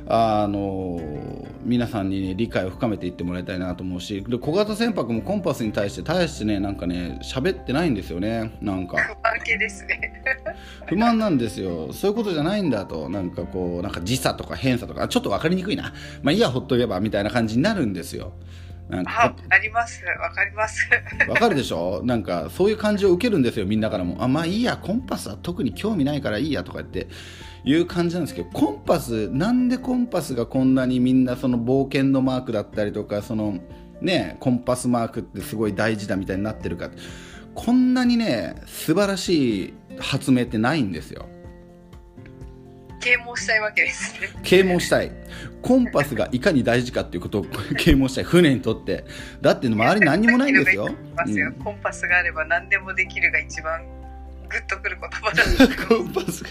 [0.08, 1.00] あの
[1.64, 8.56] 皆さんに、ね、理解を深めていってもらいたいなと思うしで小型船舶もコンパスに対して大してねなんかね喋ってないんですよね。
[8.60, 8.98] なんか。
[8.98, 10.22] 不安系ですね。
[10.86, 11.92] 不満なんですよ。
[11.92, 13.08] そういうことじゃないんだと。
[13.08, 15.08] なんかこうなんか時差とか偏差とか。
[15.08, 15.92] ちょっと分かりにくいな。
[16.22, 18.32] まあいいやほっとけばみたいな感じになるんですよ
[18.88, 20.04] なんかああります。
[20.04, 20.88] わかります。
[21.28, 22.02] わかるでしょ？
[22.04, 24.22] なんかそういう感じを受けるんですよみんなからも。
[24.22, 27.08] あまあいいやコンパスは特に興味ないからいいやとか言って。
[27.64, 33.58] いう感じなんですけどコンパスなんでコンパスがこんなにみんなその冒険のマークだったりとかその
[34.00, 36.90] ねコンパスマークってすごい大事だみたいになってるか。
[37.56, 41.26] こんなにね素晴らしい発明ってないんですよ。
[43.00, 44.28] 啓蒙したいわけですね。
[44.44, 45.10] 啓蒙したい
[45.66, 49.04] コンパスがいかに大事かっていうことを 啓蒙したい船にとって
[49.40, 53.82] だって周り何にもないんですようんコンパスがあれば何でもできるが一番
[54.48, 56.50] グッとくる言葉なんでコンパスが。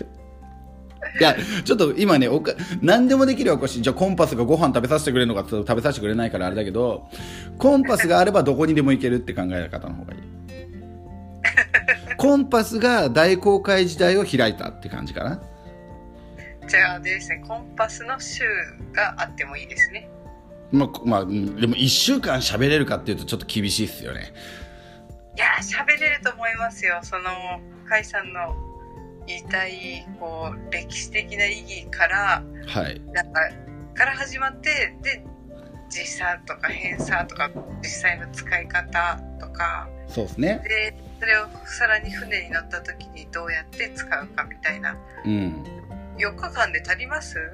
[1.19, 3.81] いや、ちょっと今ね、おか何でもできるわ、おかしい。
[3.81, 7.07] じゃあコンパスがご飯食べさせてくれるのか食べさせてくれないからあれだけど、
[7.57, 10.19] コンパスがあればどこにでも行けるって考え方の方がいい。
[12.17, 15.41] コンパスが大航海時代を開いたって感じかな。
[16.67, 18.43] じゃあですねコンパスの週
[18.93, 20.09] があってもいいですね
[20.71, 24.33] まあ、まあ、うんでも1週間喋れるかっていうとちょっと厳しいっすよね。
[25.35, 27.23] いやー喋れると思いますよその
[27.89, 28.55] 甲斐さんの
[29.27, 33.01] 言いたいこう歴史的な意義からはい。
[33.11, 33.41] なんか
[33.93, 35.25] から始まってで
[35.89, 37.49] 時差とか偏差とか
[37.81, 40.61] 実際の使い方とかそうですね。
[40.63, 45.63] でそれをさらに船に乗った時にどうやって使うかみたいなうん。
[46.17, 47.35] 4日間で足ります？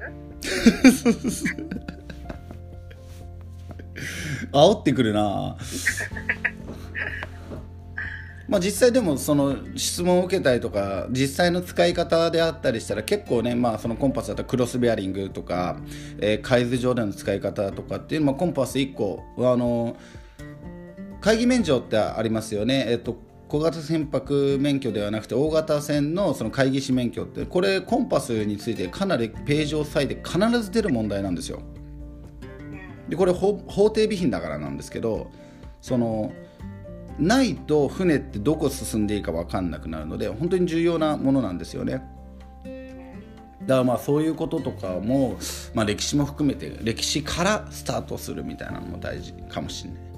[4.52, 5.56] 煽ってくるな。
[8.48, 15.78] まあ実際でもその質問を受けたりとか実際の使い方であったりしたら結構ねまあそのコンパスだったらクロスベアリングとか、
[16.20, 19.96] えー海図上での使い方とかっていうのもコンパス1個あの
[21.20, 22.84] 会議免除ってありますよね。
[22.88, 23.16] えっと
[23.52, 31.60] 小型船舶免許ではなくて大型船のその会議士免許ってこれコンパスについてかなりページを割いて必ず出る問題なんですよ。
[33.10, 35.30] でこれ法定備品だからなんですけど
[35.82, 36.32] その
[37.18, 42.02] ないと船ってどこ進んでいいか分かんなくなるので本当に重要なものなんですよね。
[43.66, 45.36] だからまあそういうこととかも、
[45.74, 50.11] まあ、歴史も含めて歴史からスタートするみたいなのも大事かもしれない。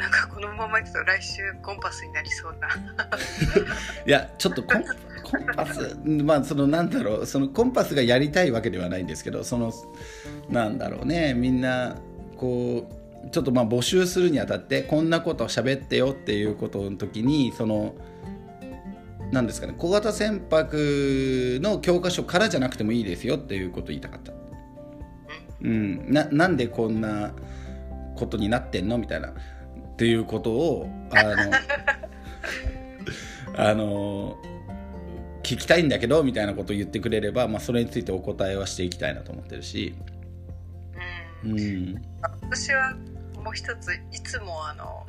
[0.00, 2.68] なんかこのままいくと来週コンパスになりそうな。
[4.06, 4.82] いやちょっとコン
[5.22, 9.70] コンパスまあそのなんだろうそのコンパスがやりたいわけではないんですけどその
[10.48, 11.96] なんだろうねみんな
[12.38, 12.88] こ
[13.26, 17.94] うちょっとまあ募集するにあたってこんなことを喋ってよっていうことの時にその
[19.30, 24.32] なんですかね小型船舶の教科書からじゃなくてもいいですよっていうことを言いたかった。
[25.62, 27.32] うん、ななんでこんな
[28.16, 28.98] ことになってんの？
[28.98, 29.34] みたいな
[30.00, 31.36] っていうことをあの
[33.54, 34.38] あの
[35.42, 39.94] 聞きたいんだけどみたいなことを言ってくれれば、まあ、それについてお答えはしていきたいなと思ってるし。
[41.44, 42.02] うん、うん、
[42.40, 42.94] 私は
[43.44, 45.06] もう一ついつもあの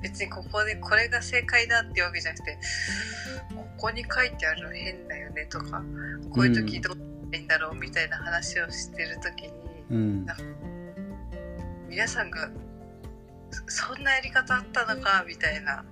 [0.00, 2.58] 別にここでこれが正解だっていうわけじゃなくて
[3.54, 5.82] ここに書いてあるの変だよねとか
[6.30, 9.52] こういう時どうしたらいいんだろうみたいな話をしてる時に、
[9.90, 10.26] うん、
[11.90, 12.48] 皆さんが
[13.66, 15.84] そんなやり方あったのかみたいな。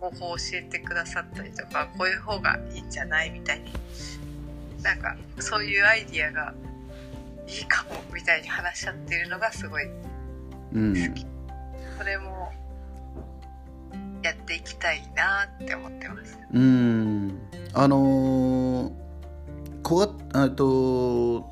[0.00, 3.72] 方法を教えてくださったりとかこういう方がいいんじゃないみたいに。
[4.82, 6.52] なんかそういうアイディアが
[7.48, 10.74] いいかもみたいに話し合ってるのがすごい好き。
[10.74, 10.94] うん、
[11.98, 12.52] それも
[14.22, 16.38] やっていきたいなって思ってます。
[16.52, 17.38] うん。
[17.72, 18.92] あのー、
[19.82, 19.98] こ
[20.32, 21.48] がえっと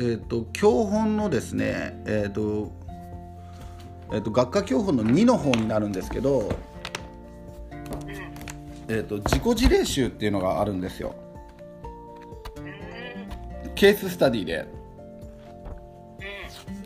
[0.00, 2.70] えーと、教本のですね、えーと
[4.10, 6.50] えーと、学科教本の2の方になるんですけど、
[8.88, 11.14] えーと、自己事例集っていうのがあるんですよ。
[13.74, 14.66] ケーススタディで。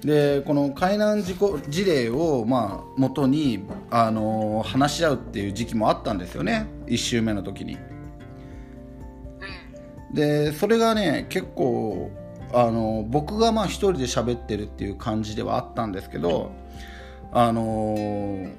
[0.04, 7.78] でこの海難事故事例をまあ元に、あのー、話し合うっていう時期もあったんですよね1週目の時に。
[10.12, 12.10] でそれがね結構
[12.52, 16.50] あの僕がまあ一人で喋ってるっていう感じではあったんですけど
[17.34, 18.52] あのー、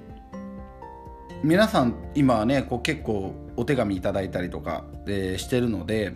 [1.44, 6.16] 皆さん今はねこう結構お手紙いただいたりとか、えー、してるので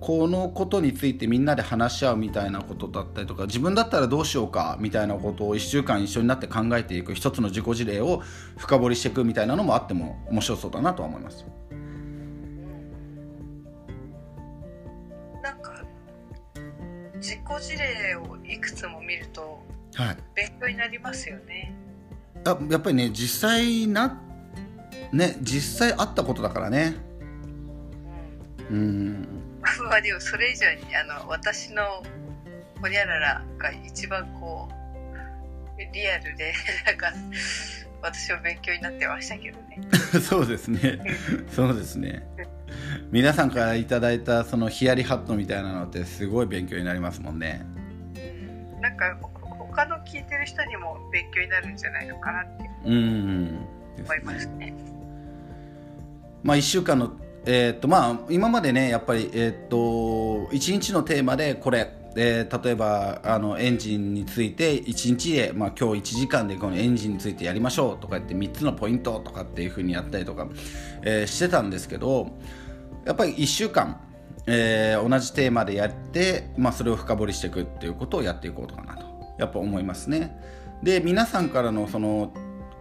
[0.00, 8.22] このことについてみんなで話し合うみたいなことだったりとか自分だったらどうしようかみたいなことを1週間一緒になって考えていく一つの自己事例を
[8.56, 11.46] 深掘りしていくみたいなのもあっても面白そうだなとは思います。
[15.42, 15.82] なんか
[17.16, 19.62] 自己事例をいくつも見ると、
[19.94, 21.74] はい、勉強になりますよね。
[22.44, 24.20] あやっぱりね実際な
[25.12, 26.96] ね実際あったことだからね。
[28.70, 28.78] うん。
[28.78, 29.42] うん
[29.88, 32.02] まあでもそれ以上にあの私の
[32.80, 36.52] ホニャララが一番こうリアルで
[36.86, 37.12] なんか
[38.02, 39.80] 私は勉強になってましたけどね。
[40.20, 41.00] そうですね。
[41.54, 42.26] そうですね。
[43.12, 47.64] 皆さんからいただいたそのヒヤリハットみたいなのってすごい勉強になりますもんね。
[48.80, 49.16] なんか
[49.74, 54.74] 他の聞いてる人にも勉強になるんじゃないのかなって思いますね。
[56.42, 57.12] まあ1週間の
[57.44, 59.76] えー、っとまあ今までねやっぱりえー、っと
[60.52, 70.46] 1日のテーマでこれで例えばあのエンジンについて1日で、まあ、今日1時間でこのエンジンについてやりましょうとか言って3つのポイントとかっていうふうにやったりとか、
[71.02, 72.28] えー、してたんですけど
[73.06, 73.98] やっぱり1週間、
[74.46, 79.01] えー、同じテーマでやって、まあ、それを深掘りしていくっていうことをやっていこうかなと
[79.38, 80.38] やっぱ思いますね。
[80.82, 82.32] で皆さんからのその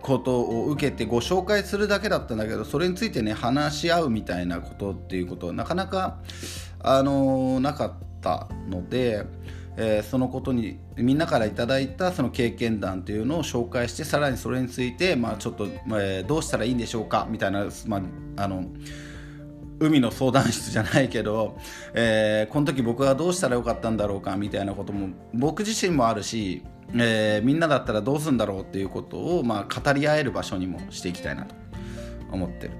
[0.01, 6.17] ことを受けてご紹介するだけだったんだけどそれについてね話し合うみたいなことっていうことはなかなか
[6.79, 9.23] あのー、なかったので、
[9.77, 18.01] えー、そのことにみんなからいただいたその経験談というのを紹介してさらにそれについて、まあ、ちょっと、えー、どうしたらいいんでしょうかみたいな、ま
[18.37, 18.65] あ、あの
[19.81, 21.57] 海の相談室じゃないけど、
[21.93, 26.63] えー、この時僕はどうしたらよかったんだろうかみたいなことも僕自身もあるし、
[26.93, 31.55] えー、みんなだったらどうするんだろうっていうことを、まあ、語り合える場所にもしていきたいなと
[32.31, 32.73] 思ってる。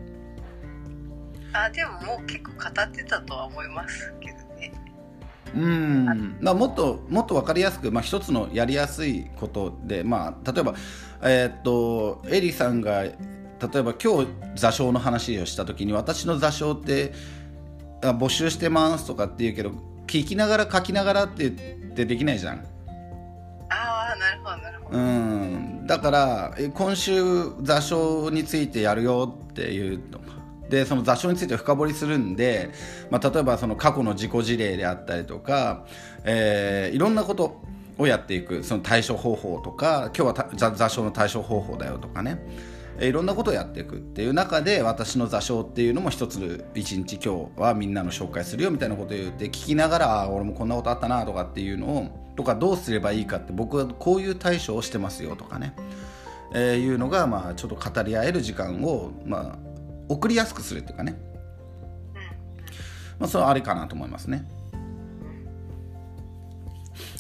[1.53, 4.71] あでももう結構語ってたとは思いますけどね。
[5.55, 6.37] うん。
[6.39, 10.75] まあ、もっともっと分かりやすく、まあ、一つのやりやすいことで、まあ、例えば、
[11.23, 13.03] えー、っとエリさんが
[13.61, 17.13] 例えば今日座礁の話をした時に私の座礁って
[18.01, 19.71] 募集してますとかって言うけど
[20.07, 22.65] 聞きながら書きながらって言ってできないじゃん。
[23.69, 24.97] ああなるほどなるほど。
[24.97, 27.21] うんだからえ今週
[27.61, 30.19] 座礁についてやるよっていうの
[30.69, 32.71] でその座礁について深掘りするんで、
[33.09, 35.85] まあ、例えばその過去の事故事例であったりとか、
[36.23, 37.61] えーいろんなこと
[37.97, 55.73] をやっていくその対処方法とか今日はた座座礁の対処方法だよとかねえーいろんなことをやっていくっていう中で私の座礁っていうのも一つ一日今日はみんなの紹介するよみたいなことを言って聞きながら俺もこんなことあったなとかっていうのをとかどうすればいいかって僕はこういう対処をしてますよとかね、
[56.53, 59.59] えーいうのがまあちょっと語り合える時間をまあ
[60.09, 61.17] 送りやすくするっていうかね、
[63.19, 64.45] まあ、それはありかなと思いますね。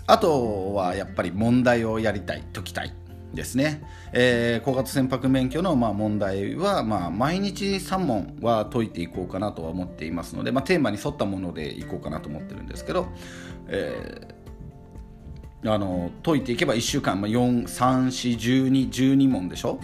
[0.07, 2.93] あとはやっぱり問題をやりたい解きたい。
[3.33, 3.81] ですね、
[4.13, 13.07] えー小型船舶免許のまあ問題はまあ毎日3問は解いていこうかなとは思っていますので、まあ、テーマに沿ったものでいこうかなと思ってるんですけど、
[13.67, 14.41] えー
[15.63, 19.79] あの解いていけば1週間、まあ、4341212問でしょ？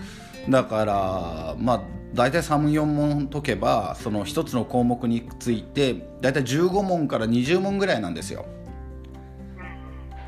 [0.50, 1.82] だからまあ
[2.16, 8.48] 大体34問解けばその1つの項目について大体15問から20問ぐらいなんですよ。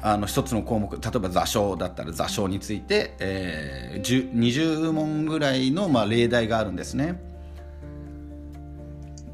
[0.01, 7.21] あの一つの項目例えば座礁だったら座礁について、えー、20問ぐらいの、まあ、例題があるんですね。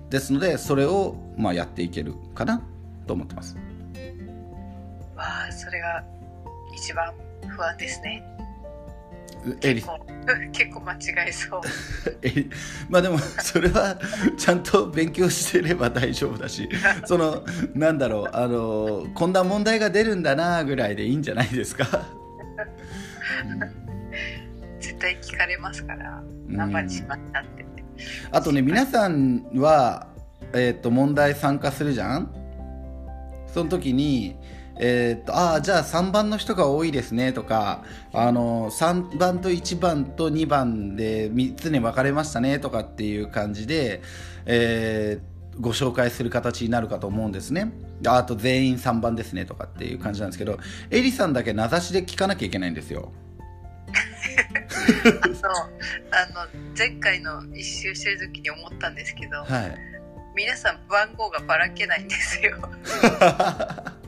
[0.09, 2.61] ですのでそれを、まあ、やっていけるかな
[3.07, 3.55] と思ってます。
[5.15, 6.03] わあそれが
[6.75, 7.13] 一番
[7.47, 8.23] 不安ですね。
[9.61, 9.83] エリ。
[10.51, 11.61] 結構間違えそう。
[12.23, 12.45] え
[12.89, 13.97] まあでも それは
[14.37, 16.67] ちゃんと勉強してれば大丈夫だし
[17.05, 17.43] その
[17.73, 21.85] なんだろうあのこんな問題が出るんだなぐらいでいいんじゃないですか、
[24.79, 27.65] 絶対聞かれますから何番にしまったって。
[28.31, 30.07] あとね皆さんは、
[30.53, 32.29] えー、と問題参加するじゃん？
[33.53, 34.35] その時に
[34.77, 44.01] えー、とああじゃあ3番の人が多いですねとかあの3番と1番と2番で3つに分かれましたねとかっていう感じで、
[44.45, 47.71] えーご紹介する形になるかと思うんですね。
[48.05, 50.59] ああと全員3番ですねとかっていう感じなんですけど
[50.91, 53.13] エリさんだけ名指しで聞かなきゃいけないんですよ。
[55.05, 55.13] そう。
[56.11, 56.47] あの
[56.77, 59.95] 前回の一周してる時に思ったんですけどはい。
[60.35, 62.57] 皆さん番号がばらけないんですよ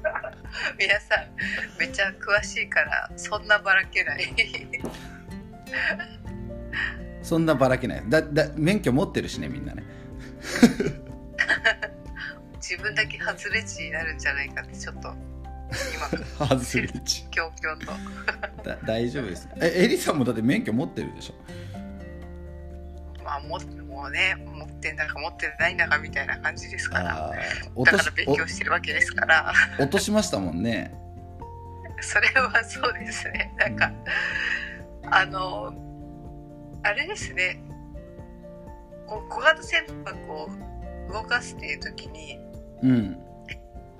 [0.79, 1.27] 皆さん
[1.79, 4.23] めっちゃ詳しいからそんなばらけない。
[7.21, 8.03] そんなばらけない。
[8.07, 9.83] だだ免許持ってるしねみんなね。
[12.61, 15.13] 自分だけ外れ値になるんじゃないかってちょっと
[16.39, 18.63] 今 外れち強々と。
[18.63, 19.47] だ大丈夫です。
[19.61, 21.35] えエリさんもだって免許持ってるでしょ？
[23.27, 23.59] まあも
[23.89, 27.33] もうね持ってんだか持ってないんだかみたいな感じですから。
[27.83, 29.53] だから勉強してるわけですから。
[29.77, 30.93] お落としましたもんね。
[31.99, 33.53] それはそうですね。
[33.57, 33.91] なんか
[35.11, 35.73] あの
[36.83, 37.59] あれですね。
[39.07, 40.49] こう小型船舶を
[41.11, 42.39] 動かすっていう時に
[42.81, 43.17] うん。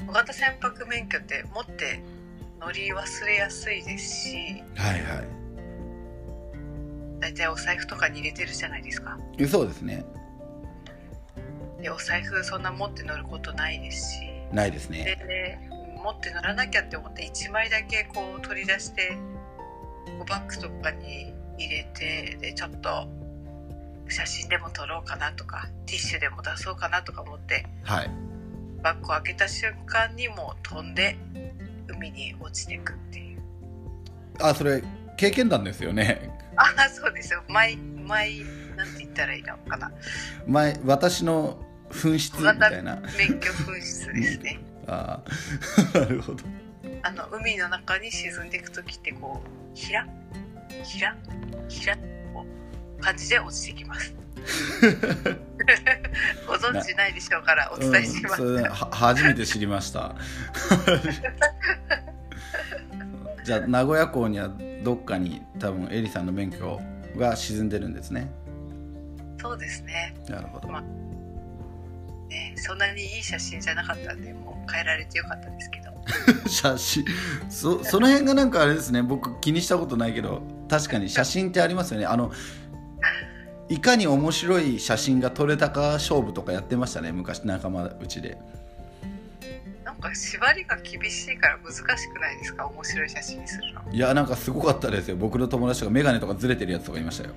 [0.08, 2.00] 小型船舶免許って持って
[2.62, 5.22] 乗り忘れやすいですしはいは
[7.20, 9.18] 大体お財布とかに入れてるじゃないですか。
[9.38, 10.06] いそうですね。
[11.82, 14.22] でお財布そんな持って乗ることないですし。
[14.52, 15.04] ないですね。
[15.04, 15.60] で
[16.04, 19.18] 持って乗らなきゃって思って1枚だけこう取り出して
[20.28, 23.08] バッグとかに入れてでちょっと
[24.10, 28.12] 写真でも撮ろうかなとかティッシュでも出そうかなとか思ってはい。
[28.84, 31.18] バッグを開けた瞬間にもう飛んで
[31.88, 33.42] 海に落ちてくっていう。
[34.40, 34.84] あそれ
[35.18, 37.44] 経験談ですよねああそうですよ。
[37.48, 38.42] マイマイ
[38.76, 39.92] なんて言ったらいいのかな。
[40.48, 41.58] 前私の
[41.92, 43.00] 紛失みたいな。
[43.18, 44.60] 免許紛失ですね。
[44.88, 45.94] あー。
[46.02, 46.44] なるほど。
[47.04, 50.06] あの海の中に沈んでいく時ってこうひら？
[50.84, 51.16] ひら？
[51.70, 51.96] ひら？
[52.34, 52.46] こ
[53.00, 54.14] う感じで落ちてきます。
[56.48, 60.16] ご存知ないでしょうからお伝えします、うん、初めて知りました。
[63.44, 64.50] じゃあ名古屋港には
[64.88, 66.80] どっかに多分エリさんの免許
[67.18, 68.32] が沈んでるんですね。
[69.38, 70.16] そうですね。
[70.30, 70.70] なるほど。
[72.30, 75.92] ねそんなにいい写真じゃなかったんでもう変えられてよかったですけど。
[76.48, 77.04] 写真
[77.50, 79.02] そその辺がなんかあれですね。
[79.02, 82.06] 僕気にしたことないけど確かに写真ってありますよね。
[82.06, 82.32] あの
[83.68, 88.38] いかに面白い写真が撮れたか勝負とかやってましたね昔仲間うちで
[89.88, 92.68] なんか縛りが厳しいから難しくないですか？
[92.68, 93.82] 面白い写真にするの。
[93.90, 95.16] いやなんかすごかったですよ。
[95.16, 97.34] 僕の友達とか眼鏡とかずれてるやつとかいましたよ。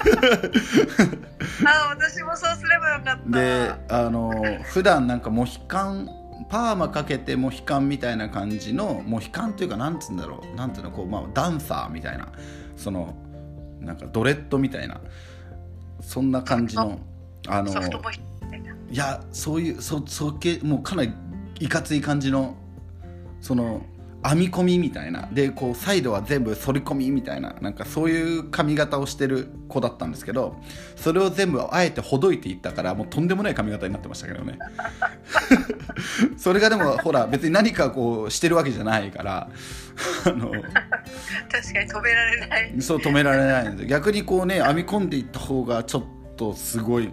[1.66, 3.38] ああ私もそうすればよかった。
[3.38, 4.32] であの
[4.64, 6.08] 普段なんかモヒカン
[6.48, 10.56] パーマかけてモヒカンみたいな感じのモヒカンというかなんつうんだろう。
[10.56, 10.90] なんつうの？
[10.90, 12.28] こう、まあ、ダンサーみたいな。
[12.78, 13.14] その
[13.78, 14.98] なんかドレッドみたいな。
[16.00, 16.98] そんな感じの
[17.46, 18.29] あのソフトボイスみた
[18.90, 21.12] いやそういうそそけもうかなり
[21.60, 22.56] いかつい感じの
[23.40, 23.82] その
[24.22, 25.28] 編み込みみたいな。
[25.32, 27.54] でこうサイドは全部反り込みみたいな。
[27.60, 30.56] なんかそういう髪型をしてる子だったんですけど
[30.96, 34.58] それを全部あえてほどいていったからもうとんでもない髪型になってましたけどね。
[36.36, 39.48] それがでもほら別に何かこうしてるわけじゃないから。
[40.26, 40.62] あの確
[41.72, 42.74] かに止められない。
[42.80, 46.04] そう止められないんで逆にこうね編み込んでいった方がちょっ
[46.36, 47.10] とすごい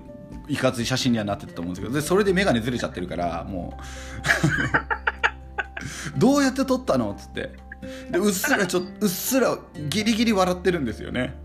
[0.48, 3.82] いかつい写真にはなってたと思うんですけどでそれで眼鏡ずれちゃってるからもう。
[6.18, 7.52] どうやって撮ったのっつって。
[8.12, 9.58] でうっすらちょうっすら
[9.90, 11.36] ギリギリ笑ってるんですよね。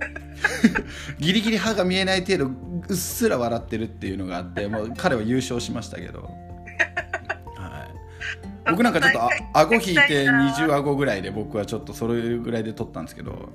[1.18, 2.44] ギリギリ歯が見えない程度
[2.88, 6.30] うっすら笑ってるっていうのがあってもう彼は優勝しましたけど、
[7.56, 7.88] は
[8.66, 13.50] い、僕なんかちょっとあ顎引いて20顎ぐらいで僕はちょっとそれぐらいで撮ったんですけど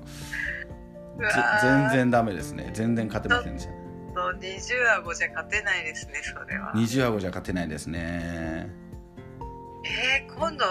[1.62, 2.70] 全然ダメですね。
[2.74, 3.81] 全然勝てませんでした
[4.14, 6.72] そう20顎じゃ勝てないですね、それは。
[6.74, 8.70] 20顎じゃ勝てないですね
[9.84, 10.64] えー、今度、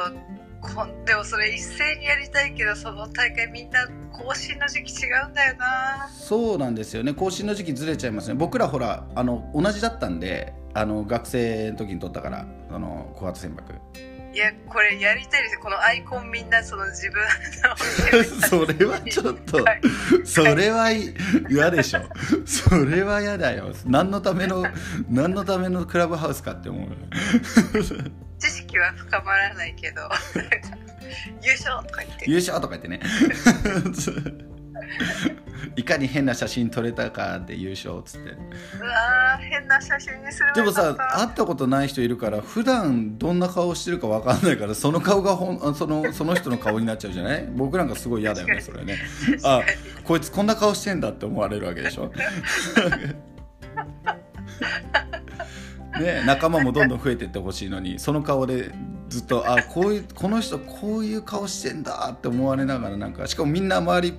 [0.62, 6.08] こんでもそれ一斉にやりたいけど、その大会みんな更新の時期違うんだよな。
[6.10, 13.64] そうなんですよね更新の時期ずれちゃいますね僕らほらあの同じだったんであの学生の時に撮ったからあの小型船舶
[14.34, 15.62] いや、これやりたいですよ。
[15.62, 18.48] このアイコンみんなその自分の。
[18.48, 19.82] それはちょっとはい
[20.26, 21.14] それはい
[21.50, 22.02] 嫌でしょ
[22.46, 24.66] それは嫌だよ何のための
[25.10, 26.90] 何のためのクラブハウスかって思う
[28.40, 30.02] 知識は深まらないけど、
[31.44, 32.30] 優勝とか言って。
[32.30, 33.00] 優勝とか言ってね
[35.76, 38.30] いかに変な写真撮れたかで優勝っつって。
[38.30, 38.34] う
[38.84, 47.48] わー変な写真にするでもさ会ったことない人いるから普段どんな顔してるか分かんないからその顔がほんあ そのその人の顔になっちゃうじゃない？
[47.56, 48.98] 僕なんかすごい嫌だよねそれね。
[49.44, 49.62] あ
[50.04, 52.12] こいつこんな顔してんだって思われるわけでしょ？
[56.00, 58.72] ね仲間もどんどん増えていってほしいのにその顔で
[59.10, 64.14] ずっとあこういうこの人こういう顔してんだって思われながらなんかしかもみんな周り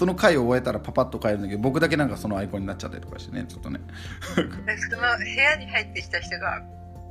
[0.00, 3.80] その回を終えたらパパッと帰るんだけど僕だけなんかそのアイコンになっちゃったりとかしてねちょっとね
[4.34, 6.62] でその部屋に入ってきた人が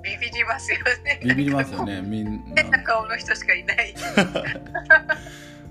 [0.02, 1.20] ビビりますよね。
[1.24, 3.94] ビビりますよねみん変なな顔の人しかいない。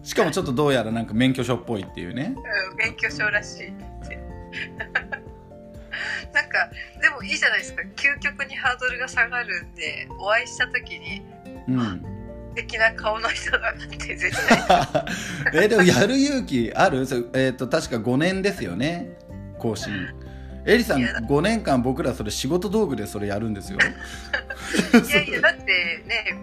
[0.04, 2.36] しかもちょっとどうやらなんか免許証っぽいっていうね
[2.70, 3.72] うん、免許証らしいっ
[4.06, 4.16] て。
[6.32, 6.70] なんか、
[7.02, 7.82] でもいいじゃないですか。
[7.96, 11.22] 究極にハードルが下がるんで、お会いした時に、
[11.66, 12.17] うん
[12.58, 14.58] 素敵な顔の人だなって絶対。
[15.54, 17.06] えーでもやる勇気ある？
[17.06, 19.10] そえっ、と確か5年ですよね
[19.58, 19.92] 更新
[20.66, 23.78] エリさんいや5年間僕らそれ仕事道具でそれやるんですよ
[25.08, 25.62] いやいや、だって
[26.06, 26.36] ね、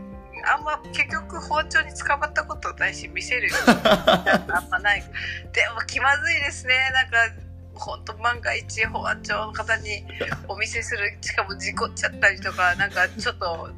[0.45, 5.01] あんま結局包丁に捕まったことないし、見せる あんまない。
[5.01, 6.74] でも気まずいですね。
[6.93, 7.36] なんか、
[7.76, 10.05] 本当万が一保安庁の方に
[10.47, 13.70] お見せする、しかも事故っちゃったりとか、なんかちょっと、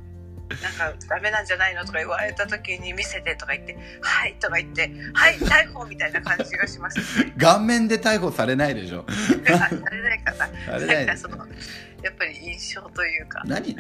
[0.50, 7.34] なんかダメなんじゃないのとか言われた時に見せてとか言って、はいとか言って、はい、逮捕みたいな感じがしますね。
[7.38, 10.48] 顔面で逮捕されないでしょあされないかな。
[10.48, 13.44] されないなんかその、やっぱり印象というか。
[13.46, 13.76] 何？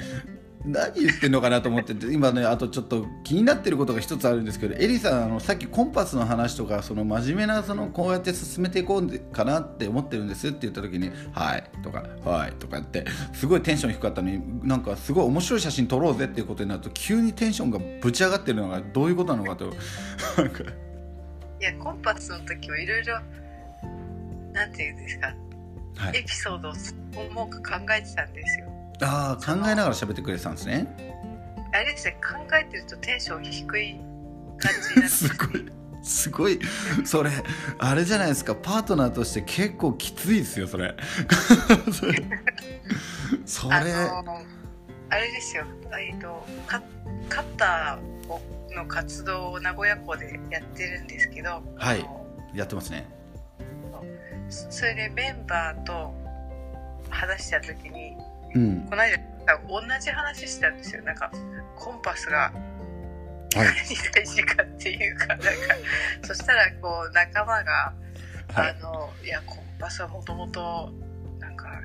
[0.65, 19.73] 何言ってんのかなと思ってて今ねあとちょっと気になってることが一つあるんですけどエリさんあのさっきコンパスの話とかその真面目なそのこうやって進めていこうかなって思ってるんですって言った時に「はい」とか「はい」とかってすごいテンション低かったのになんかすごい面白い写真撮ろうぜっていうことになると急にテンションがぶち上がってるのがどういうことなのかと
[20.37, 20.63] なんか
[21.59, 23.19] いや、コンパスの時はいろいろ、
[24.53, 26.73] なんていうんですか、はいエピソードを
[27.31, 28.66] 重く考えてたんですよ。
[29.01, 30.87] ああ考えながら喋ってくれてたんですね。
[31.73, 33.99] あれですね、考えてるとテンション低い
[34.57, 35.65] 感じになって すごい
[36.03, 36.59] すごい。
[37.05, 37.31] それ
[37.79, 38.55] あれじゃないですか。
[38.55, 40.95] パートナーとして結構きついですよそれ。
[41.91, 42.23] それ。
[43.69, 44.41] あの
[45.09, 45.65] あれですよ、
[45.99, 46.81] えっと、カ
[47.29, 48.41] カッターを
[48.75, 52.05] の活動を名古屋港でやってるんですけど、はい。
[52.53, 53.07] やってますね。
[54.49, 56.13] そそれでメンバーと
[57.09, 58.15] 話した時に、
[58.55, 58.87] うん。
[58.89, 59.17] この間、
[59.67, 61.03] 同じ話したんですよ。
[61.03, 61.31] なんか、
[61.75, 62.51] コンパスが
[63.55, 63.67] はい。
[63.67, 65.45] 何大事かっていうか、なんか、
[66.23, 67.93] そしたら、こう、仲間が、
[68.53, 68.69] はい。
[68.69, 70.91] あの、いや、コンパスはもともと、
[71.39, 71.81] なんか、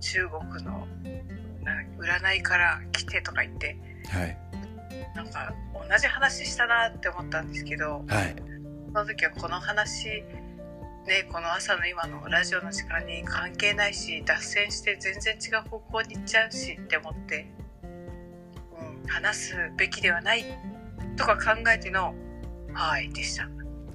[0.00, 0.86] 中国の、
[1.62, 3.76] な占いから来てとか言って、
[4.08, 4.38] はい。
[5.14, 8.36] なんか、同じ話したなって思ったんですけど、はい。
[8.86, 10.24] その時はこの話、
[11.06, 17.46] ね、この朝の今のラジオの時間に関係ないし、脱線して全然違う方向に行っちゃうしって思って、
[19.06, 20.44] 話すべきではない
[21.16, 22.14] とか考えての
[22.72, 23.46] 「はい」でした。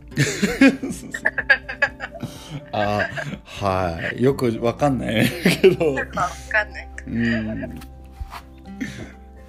[2.72, 3.10] あ
[3.44, 4.22] はい。
[4.22, 5.26] よくわかんない
[5.62, 5.96] けど。
[5.96, 6.28] わか
[6.66, 6.90] んない。
[7.08, 7.80] うん。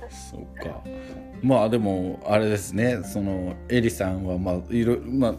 [0.09, 0.83] そうか。
[1.43, 3.03] まあでもあれですね。
[3.05, 5.35] そのエリさんはまあいろまあ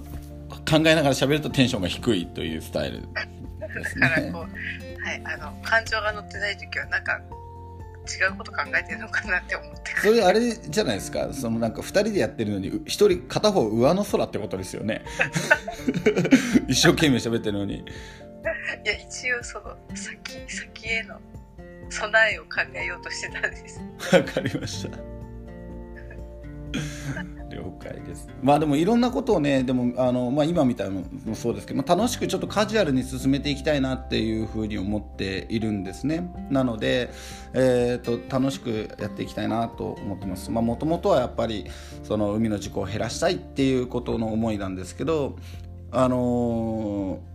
[0.70, 4.01] 考えながら喋るとテンションが低いというスタイルですね。
[4.01, 7.22] だからこう、はい、あの感情が乗ってない時はなんか
[8.07, 9.80] 違うこと考えてるのかなって思って。
[10.01, 11.34] それあれじゃないですか。
[11.34, 15.03] そのなんか2人でやってるのに1人片方上の空ってことですよね。
[16.68, 17.76] 一生懸命喋ってるのに。
[17.76, 17.84] い
[18.88, 21.20] や一応その先先への
[21.89, 23.80] 備えを考えようとしてたんです。
[24.16, 24.97] わかりました
[27.52, 28.28] 了解です。
[28.41, 36.34] まあでもいろんなことをねでもあの、まあ、今みたいなのもそうですけど、まあ、楽しくちょっとカジュアルに進めていきたいなっていうふうに思っているんですね。
[36.49, 37.10] なので、
[37.54, 40.49] えー、と楽しくやっていきたいなと思ってます。
[40.49, 41.66] もともとはやっぱり
[42.04, 45.36] その海の事故を減らしたいっていうことの思いなんですけど
[45.91, 47.32] あのー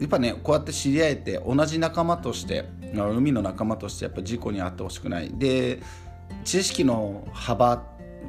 [0.00, 5.30] やっぱねこうやって知り合えて同じ仲間としてあの海の仲間としてやっぱ事故に遭ってほしくない。
[5.30, 5.80] で
[6.44, 7.84] 知識の幅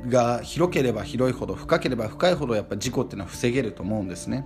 [0.08, 4.46] が広ければ広いほど深ければ深いほどやっぱ事故っていうのは防げると思うんですね。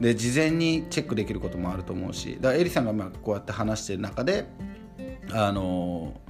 [0.00, 4.46] で事前にチェックできることもあると思うしだからエリさんがまあこうやって話してる中で
[5.32, 6.20] あの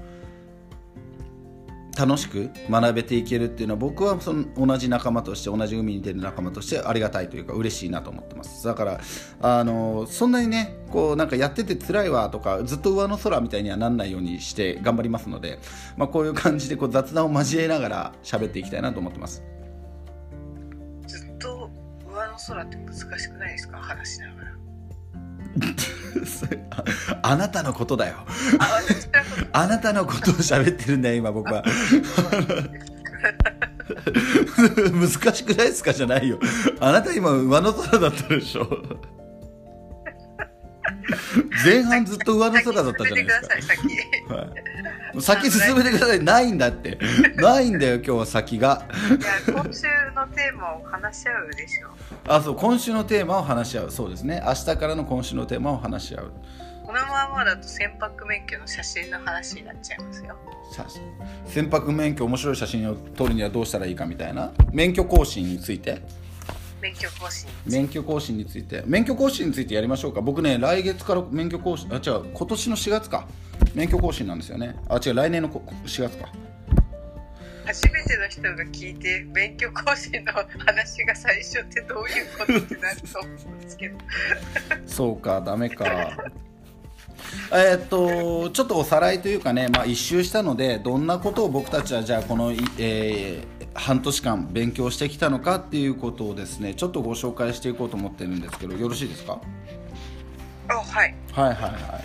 [1.99, 8.67] 楽しく学べていけるっていうのは僕はその同じ仲間として同じ海に出る仲間としてありがたいというか嬉しいなと思ってます。
[8.67, 9.01] だから
[9.41, 15.59] あのそんなにねこうなんかやってて辛いわとかずっと上の空みたいにはなんないようにして頑張りますので、
[15.97, 19.43] まあ、こういう感じでこう雑談を交えながら喋っていきたいなと思ってます。
[21.07, 21.71] ずっと
[22.09, 23.79] 上の空って難しくないですか？
[23.79, 24.47] 話しながら。
[27.27, 28.19] ああなたのことだよ。
[29.53, 31.65] あなたのことを喋ってるんだよ今僕は。
[34.57, 35.93] 難しくないですか？
[35.93, 36.39] じゃないよ。
[36.81, 38.69] あなた今上の空だったでしょ。
[41.65, 43.49] 前半ずっと上の空だったじゃないですか。
[43.51, 43.89] 先進めてください先。
[44.33, 44.47] は
[45.15, 46.23] い、先進めてください。
[46.25, 46.99] ないんだって。
[47.37, 48.87] ないんだよ今日は先が。
[49.09, 49.83] いや今週
[50.15, 51.89] のテーマを話し合うでしょ。
[52.29, 53.91] あそう今週のテーマを話し合う。
[53.91, 54.43] そうですね。
[54.47, 56.25] 明日からの今週のテーマを話し合う。
[56.27, 56.33] こ
[57.01, 60.37] のままだと船舶免許の写真の話になっちゃいますよ。
[60.73, 61.03] 写真。
[61.47, 64.53] 船舶免許面白い写真を撮るにはどうしたらいいかみたいな？
[64.73, 66.01] 免許更新について？
[66.81, 67.49] 免許更新。
[67.67, 68.83] 免許更新について。
[68.87, 70.21] 免許更新についてやりましょうか。
[70.21, 73.29] 僕ね来月から免許更新あ違う今年の4月か。
[73.75, 74.77] 免許更新なんですよね。
[74.89, 76.29] あ違う来年のこ4月か。
[77.67, 83.99] 初めての人が聞いて免許更新の話が最初ってどういうことってなると思うんですけど。
[84.87, 85.85] そうかダメか
[87.53, 99.39] えーっとちょっとおさらいというかね、まあ、一周したのでどんなことを僕たちはじゃあこの、いえー半年間勉強してきたのかっていうことをですねちょっとご紹介していこうと思ってるんですけどよろしいですか？
[100.69, 101.15] あはい。
[101.33, 101.73] はいはいはい。
[101.73, 102.05] はい。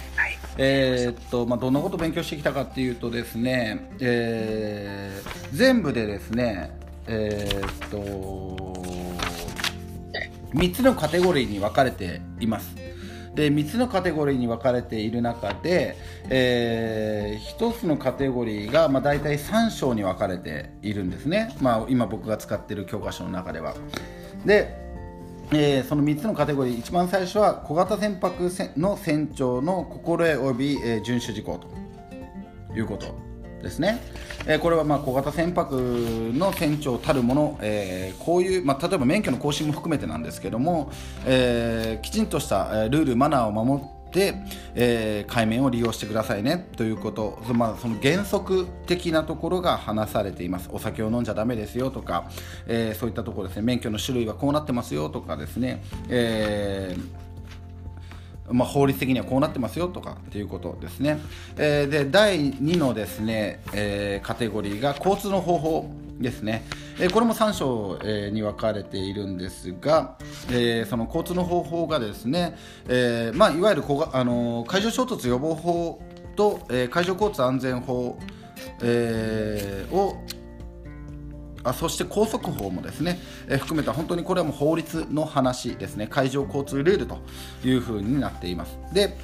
[0.58, 6.78] えーっとまあ、どんなことを勉強してきたかっていうとですね、えー全部でですね
[7.08, 8.76] えーっと
[10.54, 12.76] 3つのカテゴリーに分かれています
[13.36, 15.96] で3つのカテゴリーに分かれている中で、
[16.30, 23.74] え1つのカテゴリーが、まあ、大体3章に分かれているんですね、まあ、今僕が使っている教科書の中では。
[24.46, 24.80] で
[25.54, 28.32] えーその3つのカテゴリー一番最初は小型船舶
[28.78, 31.68] の船長の心得及び、えー遵守事項と
[32.78, 33.31] いうこと。
[33.62, 34.02] ですね、
[34.46, 40.92] えーこれはま小型船舶の船長たるもの、えーこういう、まあ、例えば免許の更新も含めてなんですけども、
[41.26, 44.36] えーきちんとしたルールマナーを守って、
[44.76, 50.70] えー海面を利用してくださいねということ、そまあ、その原則的なところが話されています。
[50.72, 52.30] お酒を飲んじゃダメですよとか、
[52.68, 53.62] えそういったところですね。
[53.62, 57.31] 免許の種類はこうなってますよとかですね、えー
[58.50, 61.20] まあ、法律的にはこうなってますよとかっていうことですね、
[61.58, 66.64] えーで第2のですね、えーカテゴリーが交通の方法ですね、
[67.00, 70.18] えーこれも3章、えに分かれているんですが、
[70.52, 73.84] えその交通の方法がですね、えまあ、いわゆる、
[74.14, 76.02] あの海上衝突予防法
[76.36, 78.18] と、え海上交通安全法、
[78.82, 80.18] えーを
[81.64, 86.08] あそして高速法もですね、え含めた本当にこれはもう法律の話ですね。
[86.08, 87.20] 海上交通ルールと
[87.64, 88.78] いうふうになっています。
[88.94, 89.18] で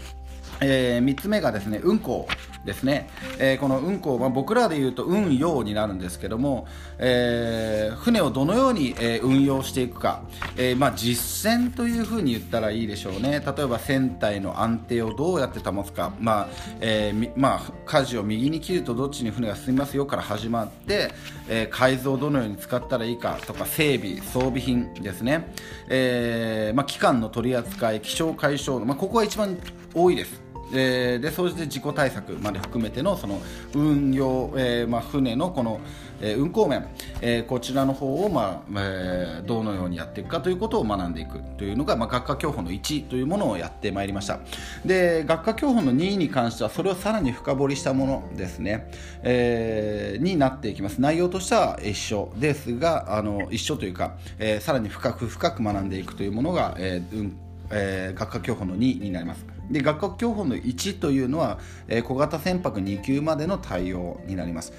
[0.62, 2.28] えー、3つ目がですね運航
[2.68, 6.68] ですね、えー、この運航、まあ、僕らで言うと運用になるんですけども、
[7.00, 10.24] えー、船をどのように、え運用していくか、
[10.58, 13.42] えまあ、実践というふうに言ったらいいでしょうね。
[13.46, 16.48] 例えば船体の安定をどうやって保つか、まあ
[16.82, 20.06] えまあ、舵を右に切るとどっちに船が進みますよ。
[20.06, 21.12] から始まって、
[21.48, 23.40] え改造をどのように使ったらいいか。
[23.46, 25.48] とか整備装備品ですね、
[25.90, 29.58] えまあ、機関の取り扱い気象解消、まあ、ここが一番
[29.94, 30.47] 多いです。
[30.74, 33.40] えー、でそして自己対策まで含めてのその
[33.74, 35.80] 運用、えーまあ、船のこの、
[36.22, 36.88] えー、運航面、
[37.22, 44.40] えー、こちらの方を、まあえー、どのようにやっていくかということを学んでいくというのが、まあ、学科教本の1というものをやってまいりました。
[44.86, 48.92] で学科教本の2に関してはそれをさらに深掘りしたものですね、
[49.24, 51.00] えー、になっていきます。
[51.00, 57.38] 内容としては一緒ですがあの一緒というか、えー、さらに深く深く学んでいくというものが、えーうん
[57.72, 59.57] えー、学科教本の2になります。
[59.70, 64.74] で学科教本の1というのは、えー、小型船舶2級までの対応になります。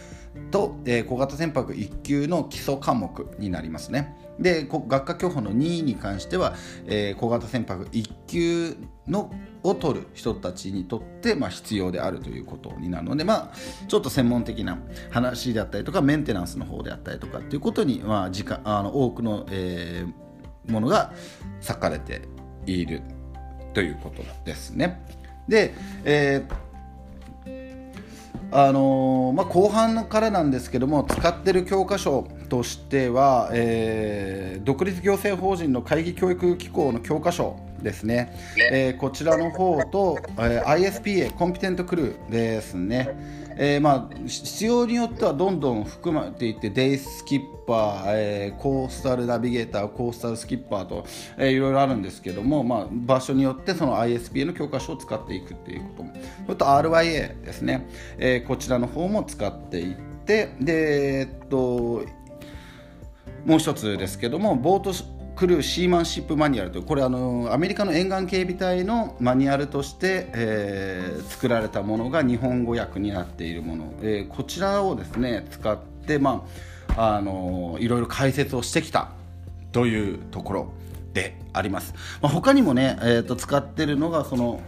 [0.51, 4.17] と、えー、小型船舶1級の基礎科目になりますね。
[4.39, 6.55] で学科教本の2に関しては、
[6.87, 8.77] えー、小型船舶1級
[9.09, 9.33] の
[9.65, 13.53] を取る人たちにとって、まあ、必要であるということになるので、まあ、
[13.89, 14.79] ちょっと専門的な
[15.11, 21.13] 話であったりとかメンテナンスの方であったりとかっていうことに、まあ、時間あの多くの、えー、ものが
[21.67, 22.23] 割かれて
[22.67, 23.03] いる。
[23.75, 25.01] ということですね。
[25.49, 26.69] で、えー、
[28.51, 38.35] あのー、まあ、後半からなんですけども使ってる教科書としては、えー、独立行政法人の会議教育機構の教科書ですね、
[38.73, 51.05] えー、こちらの方と、えー、ISPA コンピテントクルーですねえー、まあ、必要によってはどんどん含まれていってデイスキッパー、えー、コースタルナビゲーターコースタルスキッパーと、
[51.37, 56.13] えー、いろいろあるんですけども、まあ、場所によってその ISPA の教科書を使っていくっていうことも。
[56.47, 57.89] それと RYA ですね、
[58.19, 62.05] えー、こちらの方も使っていってで、えっと
[63.45, 64.93] もう一つですけどもボート
[65.39, 76.45] クルーシーマンシップマニュアルというこれあのアメリカの沿岸警備隊のマニュアルとして、えー、作られたものが日本語訳になっているもの、えー、こちらをですね使って、ま
[76.97, 79.13] あ、あのいろいろ解説をしてきた
[79.71, 80.73] というところ
[81.15, 84.61] であります、まあ、他にもね、えーと、使ってるのがその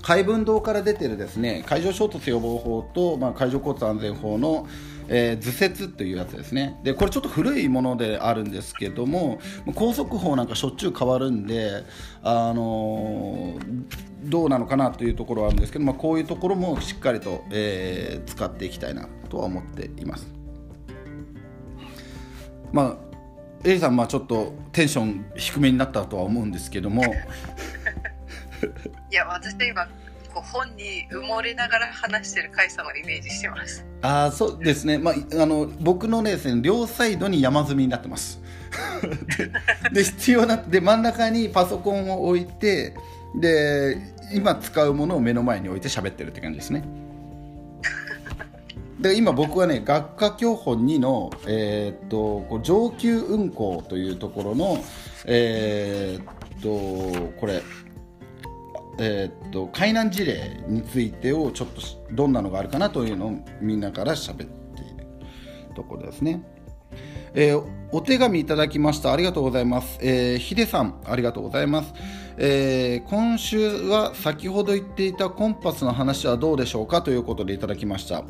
[0.00, 4.66] 海文道から出てるですね海上衝突予防法と、まあ、海上交通安全法の、
[5.12, 9.40] えー、図説というやつですねでこれちょっと古いものであるんですけども
[9.74, 11.84] 高速法なんかしょっちゅう変わるんで、
[12.22, 13.86] あのー、
[14.24, 20.32] どうなのかなというところはあるんですけど、まあ、こういうところもしっかりと、えー、使っていきたいなとは思っています。
[22.72, 23.10] まあ
[23.64, 27.06] エリさん、まあ、ちょっとテンション低めになったとは思うんですけども い
[29.14, 29.86] や私今
[30.32, 33.84] こう本に埋もれながら話してる甲斐さんをイメージしてます。
[34.02, 38.40] ああそうですね、まあ、あの僕のねですね両サイドに山積みになってます。
[39.92, 42.94] で必要なで真ん中にパソコンを置いて
[43.34, 43.98] で
[44.32, 46.84] 今使うものを目の前に置いて喋ってるって感じですね。
[49.00, 54.84] で今僕はね学科教本2の、えー、っと上級運行というところの
[55.26, 57.62] えー、っとこれ
[58.98, 61.80] えー、っと海難事例についてをちょっと
[62.12, 65.06] どんなのがあるかなというのをみんなから喋っている
[65.74, 66.42] ところですね。
[67.32, 69.12] えー、お手紙いただきました。
[69.12, 71.94] ありがとうございます、えー、ヒデさんありがとうございます、
[72.36, 78.24] えー、今週は先ほど言っていたコンパスの話はどうでしょうかということでいただきました。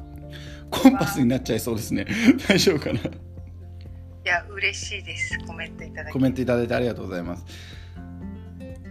[0.71, 2.07] コンパスになっちゃいそうですね。
[2.47, 3.01] 大丈夫かな？
[3.01, 3.03] い
[4.25, 5.39] や嬉しいです。
[5.47, 6.13] コメントいただき。
[6.13, 7.45] コメントいただいてありがとうございます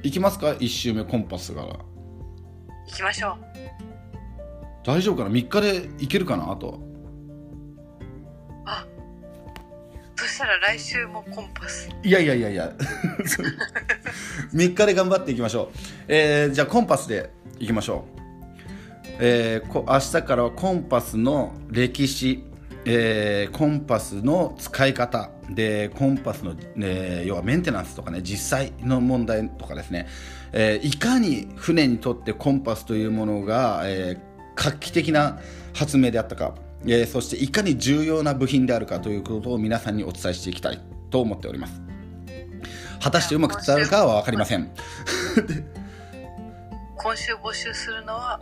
[0.03, 1.67] 行きますか？1周目コンパスから。
[1.67, 1.83] 行
[2.95, 3.37] きましょう。
[4.85, 6.51] 大丈夫かな？3日で行けるかな？
[6.51, 6.79] あと。
[8.65, 8.85] あ
[10.15, 11.89] そしたら来週もコンパス。
[12.03, 12.71] いやいやいやいや。
[14.53, 15.77] 3日で頑張っていきましょう、
[16.07, 18.19] えー、じゃあコンパスでいきましょう。
[19.21, 22.43] えー、こ明日からはコンパスの歴史
[22.91, 30.07] えー、コンパスの使い方でコンパスの、ね、要はメンテナンスとかね実際の問題とかですね、
[30.53, 34.17] えー、いかに船にとってコンパスというものが、え、
[34.55, 35.37] 画期的な
[35.75, 36.55] 発明であったか、
[36.87, 40.81] え、そしていかに重要な部品であるかということを皆さんにお伝えしていきたい
[41.11, 41.79] と思っております。
[42.99, 44.71] 果たしてうまく伝わるかは分かりません。
[46.97, 48.39] 今週募集するのは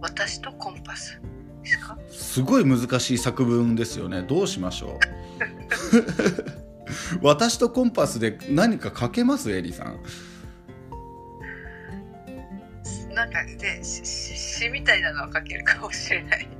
[0.00, 1.20] 私とコンパス。
[1.64, 1.98] ですか？
[2.10, 4.22] すごい難しい作文ですよね。
[4.22, 4.98] どうしましょ
[7.22, 7.22] う？
[7.26, 9.50] 私とコンパスで何か書けます？
[9.52, 9.98] エリさん。
[13.14, 16.48] なんかね詩みたいなのは書けるかもしれない。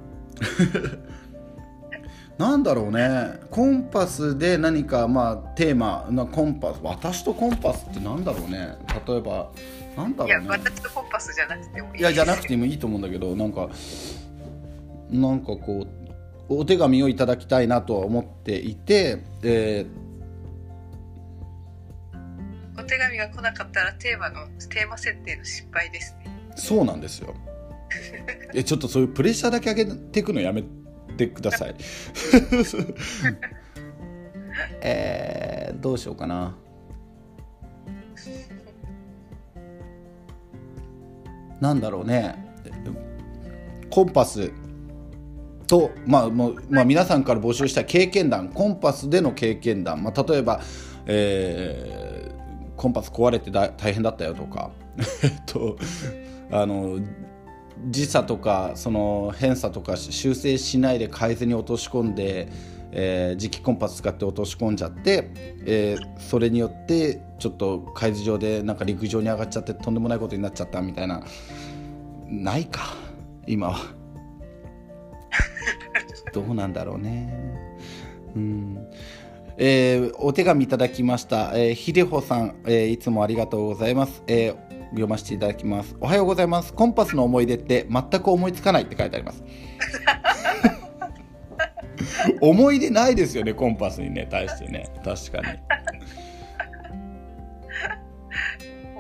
[2.39, 3.41] なんだろうね。
[3.51, 6.81] コンパスで何かまあテーマなコンパス。
[6.83, 8.77] 私とコンパスってなんだろうね。
[9.07, 9.51] 例えば
[9.97, 10.51] なんだいやろうね。
[10.51, 13.69] 私とコンパスじゃなくてもいいいやじゃなくてももいいと思うんだけどなんか
[15.15, 15.87] なんかこ
[16.49, 19.87] うお手紙をいただきたいなとは思っていて、え
[22.77, 26.31] お手紙が来なかったらテーマのテーマ設定の失敗ですね。
[26.55, 27.35] ーそうなんですよ。
[28.53, 30.65] えちょっとそういうプレッシャーだけ上げていくのやめ
[31.17, 31.77] てください。
[34.83, 36.57] えー、どうしようかな。
[41.61, 42.35] なんだろうね。
[43.91, 44.51] コンパス
[45.67, 50.61] と、まあもうまあ、皆さんから募集した経験談コンパスでの経験談、まあ、例えば、
[51.07, 52.35] えー
[52.77, 54.71] コンパス壊れて大変だったよとか。
[55.47, 55.77] と
[56.51, 56.99] あの
[57.89, 62.49] 時差とかその偏差とか修正しないで改善に落とし込んで、
[62.93, 65.31] えー磁気コンパス使って落とし込んじゃって、
[65.67, 71.25] えーそれによってちょっと海図上でなんか陸上に上がっちゃってとんでもないことになっちゃったみたいな。
[72.29, 72.95] ないか
[73.47, 74.04] 今は。
[76.35, 77.33] どうなんだろうね。
[78.35, 78.89] うん。
[79.57, 85.97] えーお手紙いただきました、えー、ひでほさん、えーいつもありがとうございます、えー読ませていただきます。
[86.01, 86.73] おはようございます。
[86.73, 89.43] コンパスの思い出って全く思いつかないって書いてあります。
[92.41, 94.29] 思い出ないですよねコンパスにね。
[94.31, 94.89] 対してね。
[95.05, 95.59] 確かに。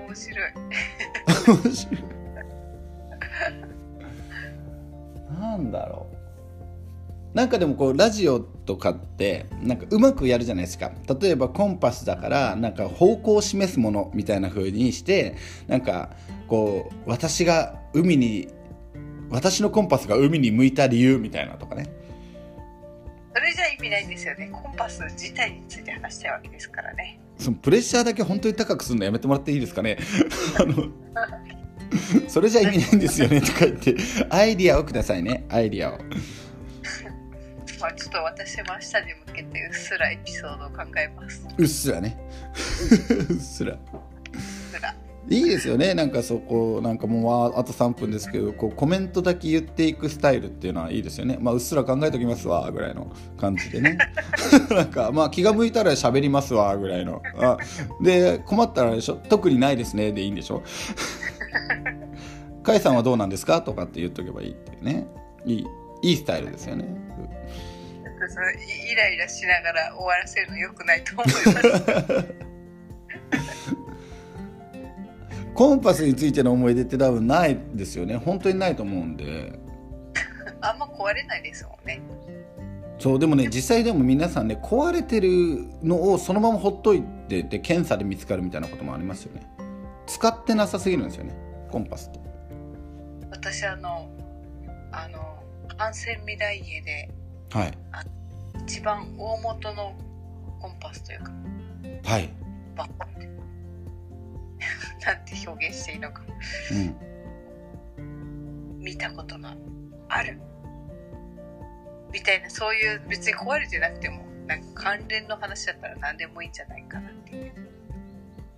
[0.05, 0.51] 面白い。
[1.65, 2.05] 面白い。
[5.41, 6.14] なんだろう
[7.35, 10.93] なんかでもこうラジオとかってなんかうまくやるじゃないですか。
[11.21, 15.35] 例えばコンパスだからなんか方向を示すものみたいな風にして
[15.67, 16.11] なんか
[16.47, 18.49] こう私が海に
[19.31, 21.91] 私のコンパスが海に向いた理由みたいなとかね。
[23.35, 24.49] それじゃ意味ないんですよね。
[24.53, 27.19] コンパス自体について話したいわけですからね。
[27.37, 29.99] そのプレッシャーだけ本当に高くするのやめてもらっていいですかね。
[30.57, 30.89] あの
[32.29, 33.97] それじゃ意味ないんですよねとか言って
[34.31, 35.45] アイディアをくださいね。
[35.49, 35.99] アイディアを
[37.85, 41.47] まあちょっと私も明日に向けてうっすらエピソードを考えます。
[41.59, 42.19] うっすらね。
[43.29, 43.77] うっすら。
[45.29, 45.93] いいですよね。
[45.93, 51.37] なんかそこなんかもうああと3分ですけどこうコメントだけ言っていくスタイルっていうのはいいですよね。
[51.39, 53.99] まあうっすら考えときますわぐらいの感じでね。
[54.71, 57.21] なんかまあ気が向いたら喋りますわぐらいの。
[57.39, 57.59] あ
[58.01, 60.63] で困ったらでしょ特にないですねでいいんでしょ。
[62.65, 65.07] 甲斐さんはどうなんですかとかって言っとけばいいっていうね。
[65.45, 65.67] いい
[66.05, 67.05] いいスタイルですよね
[68.27, 72.35] かそのイイライラしながら終わらせるの良くないと思います。
[75.55, 78.17] コンパスについての思い出って多分ないですよね。
[78.17, 79.59] 本当にないと思うんで。
[80.61, 82.01] あんま壊れないですもんね。
[82.99, 89.47] そうでもね実際でも皆さんね壊れてるのをそのままほっといてて検査で見つかるみたいなこともありますよね。
[90.07, 91.35] 使ってなさすぎるんですよね
[91.71, 92.19] コンパスって。
[93.31, 94.09] 私あの
[94.93, 95.43] あの
[95.77, 97.11] 安全未来家で
[97.55, 97.79] はい。
[98.65, 99.95] 一番大元の
[100.61, 101.31] コンパスというか。
[102.03, 102.29] はい。
[102.75, 102.89] バッ
[103.21, 103.29] て。
[105.07, 106.25] なんて表現していいのか。
[107.97, 108.83] うん。
[108.83, 109.55] 見たことが
[110.09, 110.41] ある。
[112.13, 117.53] みたいなそういう別に壊れてなくてもなんか関連の話だったら何でもいいんじゃないかなっていう。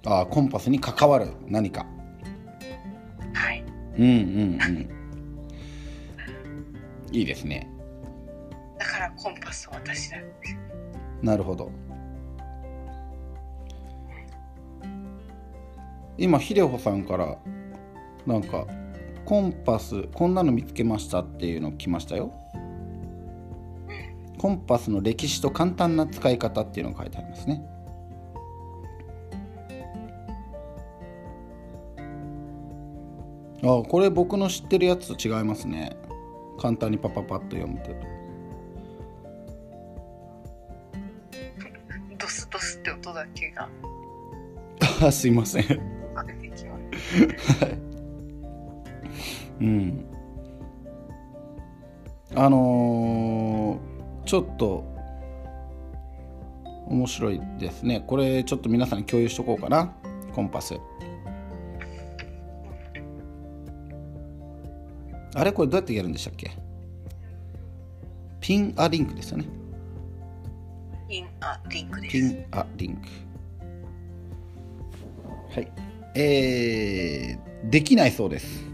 [0.07, 1.85] あーコンパスに関わる何か。
[3.35, 3.63] はい。
[3.99, 4.89] うんうんうん。
[7.13, 7.76] いいですね
[8.79, 10.59] だからコンパスは私なんですよ
[11.23, 11.71] なるほど。
[16.19, 17.39] 今ひでほさんから
[18.27, 18.67] なんか
[19.25, 22.33] コンパスこんなの見つけましたっていうの来ましたよ。
[24.39, 27.63] コンパスの歴史と簡単な使い方っていうのが書いてありますね。
[33.63, 35.97] あこれ僕の知ってるやつと違いますね。
[36.61, 38.16] 簡単にパパパッと読むと
[42.93, 43.69] って音だけが
[45.03, 45.63] あすいません。
[45.63, 45.77] 出
[46.35, 47.77] てきます
[49.61, 50.05] うん。
[52.35, 54.85] あのーちょっと
[56.89, 58.03] 面白いですね。
[58.05, 59.93] これちょっと皆さんに共有しとこうかな。
[60.35, 60.75] コンパス。
[65.35, 65.53] あれ？
[65.53, 66.51] これどうやってやるんでしたっけ？
[68.41, 69.45] ピンアリンクですよね
[71.09, 73.03] インアリンクでピすンアリンク。
[75.55, 75.71] はい。
[76.15, 78.65] えー、できないそうです。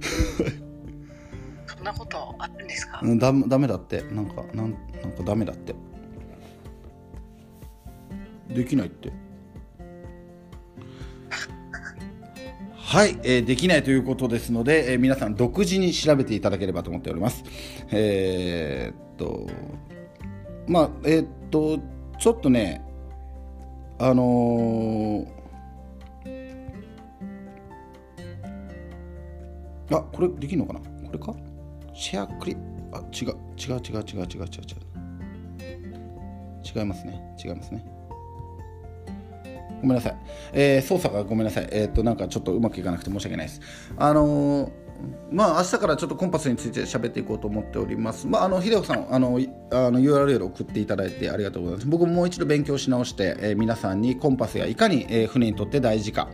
[1.66, 4.02] そんなことあるんですか、うんだダメだって。
[4.02, 4.70] なんかなん
[5.02, 5.74] なんかダメだって。
[8.48, 9.12] できないって。
[12.74, 17.44] はい、えーできないということですので、えー皆さん独自に調べていただければと思っております。
[17.92, 19.46] えーっと
[20.68, 21.78] まあえーっと
[22.18, 22.82] ちょっとね
[23.98, 25.38] あのー
[29.90, 30.80] あこれできるのかな？
[30.80, 31.34] これか？
[31.94, 32.56] シェアクリ
[32.92, 34.28] あ違う違う違う違う違う違う違う。
[36.76, 37.36] 違いますね。
[37.42, 37.82] 違いますね。
[39.80, 40.16] ごめんなさい、
[40.52, 41.68] えー操作がごめんなさい。
[41.72, 43.60] えーっとなんかちょっとうまくいかなくて申し訳ないです。
[43.96, 44.87] あのー
[45.30, 48.26] まあ明日からちょっとコンパスについて喋っていこうと思っております。
[48.26, 49.38] まああの秀夫さんあの
[49.70, 51.88] あの URL を送っていただいてありがとうございます。
[51.88, 56.28] 僕ももう一度勉強し直して、えー皆さんにコンパスがいかに、えー船にとって大事か、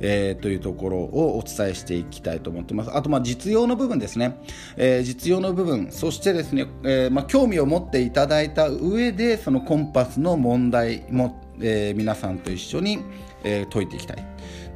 [0.00, 2.94] えーというところをお伝えしていきたいと思ってます。
[2.94, 4.38] あとまあ実用の部分ですね。
[4.76, 12.98] えー実用の部分、そしてですね、えーまあ興味を持っていただいた上でそのコンパスの問題も、えー皆さんと一緒に、
[13.42, 14.26] えー解いていきたい。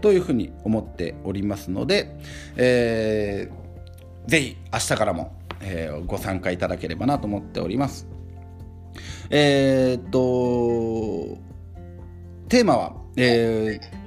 [0.00, 2.16] というふうに思っておりますので、
[2.56, 3.68] えー
[4.28, 5.32] ぜひ明日からも、
[5.62, 8.06] えーご参加いただければなと思っております。
[9.30, 11.38] えーっと
[12.48, 13.97] テーマは、えー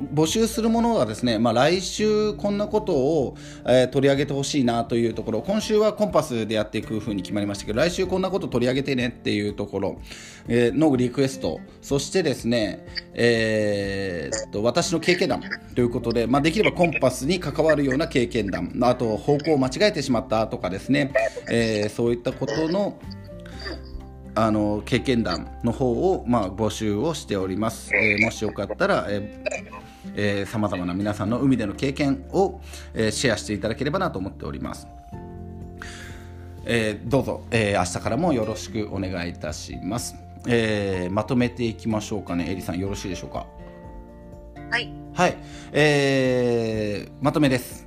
[0.00, 3.36] 募集するものはですね、まあ、来週こんなことを、
[3.66, 5.42] えー取り上げてほしいなというところ。
[5.42, 10.00] 今週はコンパスでやっていくふうに決まりましたけど来週こんなこと取り上げてねっていうところ、
[10.46, 11.60] えーのリクエスト。
[11.82, 15.42] そしてですね、えーっと私の経験談
[15.74, 18.78] ということで、まあ、できればコンパスに関わるような経験談。
[18.82, 21.12] あと方向を間違えてしまったとかですね、
[21.50, 23.00] えーそういったことの
[24.34, 29.87] あの経験談の方を、まあ、募集をしております、えーもしよかったら、えー
[30.46, 32.60] さまざまな皆さんの海での経験を、
[32.94, 34.86] えーシェアしていただければなと思っております、
[36.64, 40.14] えーどうぞ、えー明日からもよろしくお願いいたします、
[40.46, 42.50] えーまとめていきましょうかね。
[42.50, 43.46] エリさんよろしいでしょうか？
[44.70, 44.92] はい。
[45.14, 45.36] はい、
[45.72, 47.86] えーまとめです。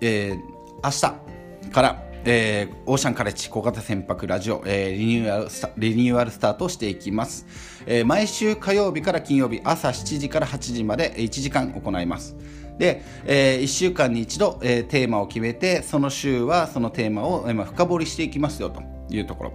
[0.00, 0.38] えー
[0.82, 7.46] 明日から、えーオーシャンカレッジ小型船舶ラジオ、えーリニューアルスタリニューアルスタートしていきます、
[7.86, 12.36] えー毎週火曜日から金曜日朝7時から8時まで1時間行います。
[12.78, 19.52] で、え1週間に一度、えーテーマを決めてその週はそのテーマを、えー深掘りしていきますよというところ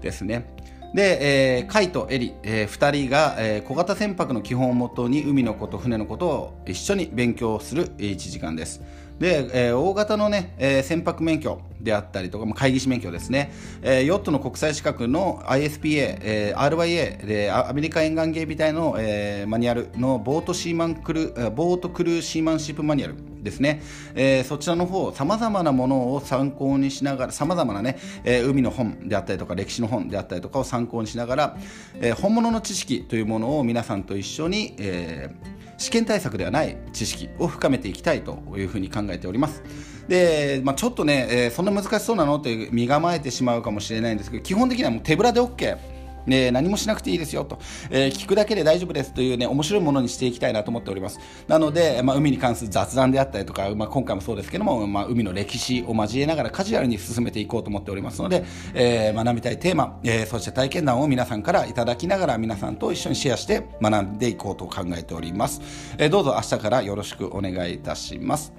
[0.00, 0.46] ですね。
[0.94, 8.80] で、えー、カイとエリ、え2人が、えー小型船舶の基本をもとに海のこと船のことを一緒に勉強する1時間です
[9.18, 13.52] で、えー大型のね、えー船舶免許であったりとか、まあ、会議士免許ですね、
[13.82, 23.80] えーヨットの国際資格の ISPA、えー RYA でアメリカ沿岸警備隊の、えーマニュアルのボートシーマンクルーボートクルーシーマンシップマニュアルですね、
[24.14, 31.56] えーそちらの方さまざまなものを参考にしながらさまざまなね、えー海の本であったりとか歴史の本であったりとかを参考にしながら、
[32.00, 39.62] えー本物の知識というものを皆さんと一緒に、えー試験対策ではない知識を深めていきたいというふうに考えております。
[40.08, 45.95] で、まあ、ちょっとね、えーそんな難しそうなのって身構えてしまうかもしれないんですけど基本的にはもう手ぶらで OK。
[46.26, 47.58] ね、何もしなくていいですよと、
[47.90, 51.20] えー聞くだけで大丈夫ですというね面白いものにしていきたいなと思っております。
[51.48, 65.60] なので、まあ、海に関する雑談であったりとか、まあ、今回もそうですけども、まあ、海の歴史を交えながらカジュアルに進めていこうと思っておりますので、えー学びたいテーマ、えーそして体験談を皆さんからいただきながら皆さんと一緒にシェアして学んでいこうと考えております、
[65.98, 68.52] えーどうぞ明日からよろしくお願いいたします。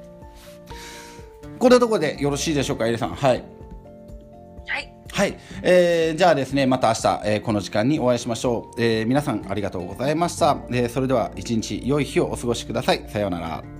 [1.59, 3.15] こんなところでよろしいでしょうかエリさん。
[3.15, 3.43] はい。
[4.67, 4.96] はい。
[5.11, 13.05] はい、えーじゃあですねまた明日、えーこの時間にお会いしましょう、えー皆さんありがとうございました、えーそれでは一日良い日をお過ごしください。
[13.07, 13.76] さようなら。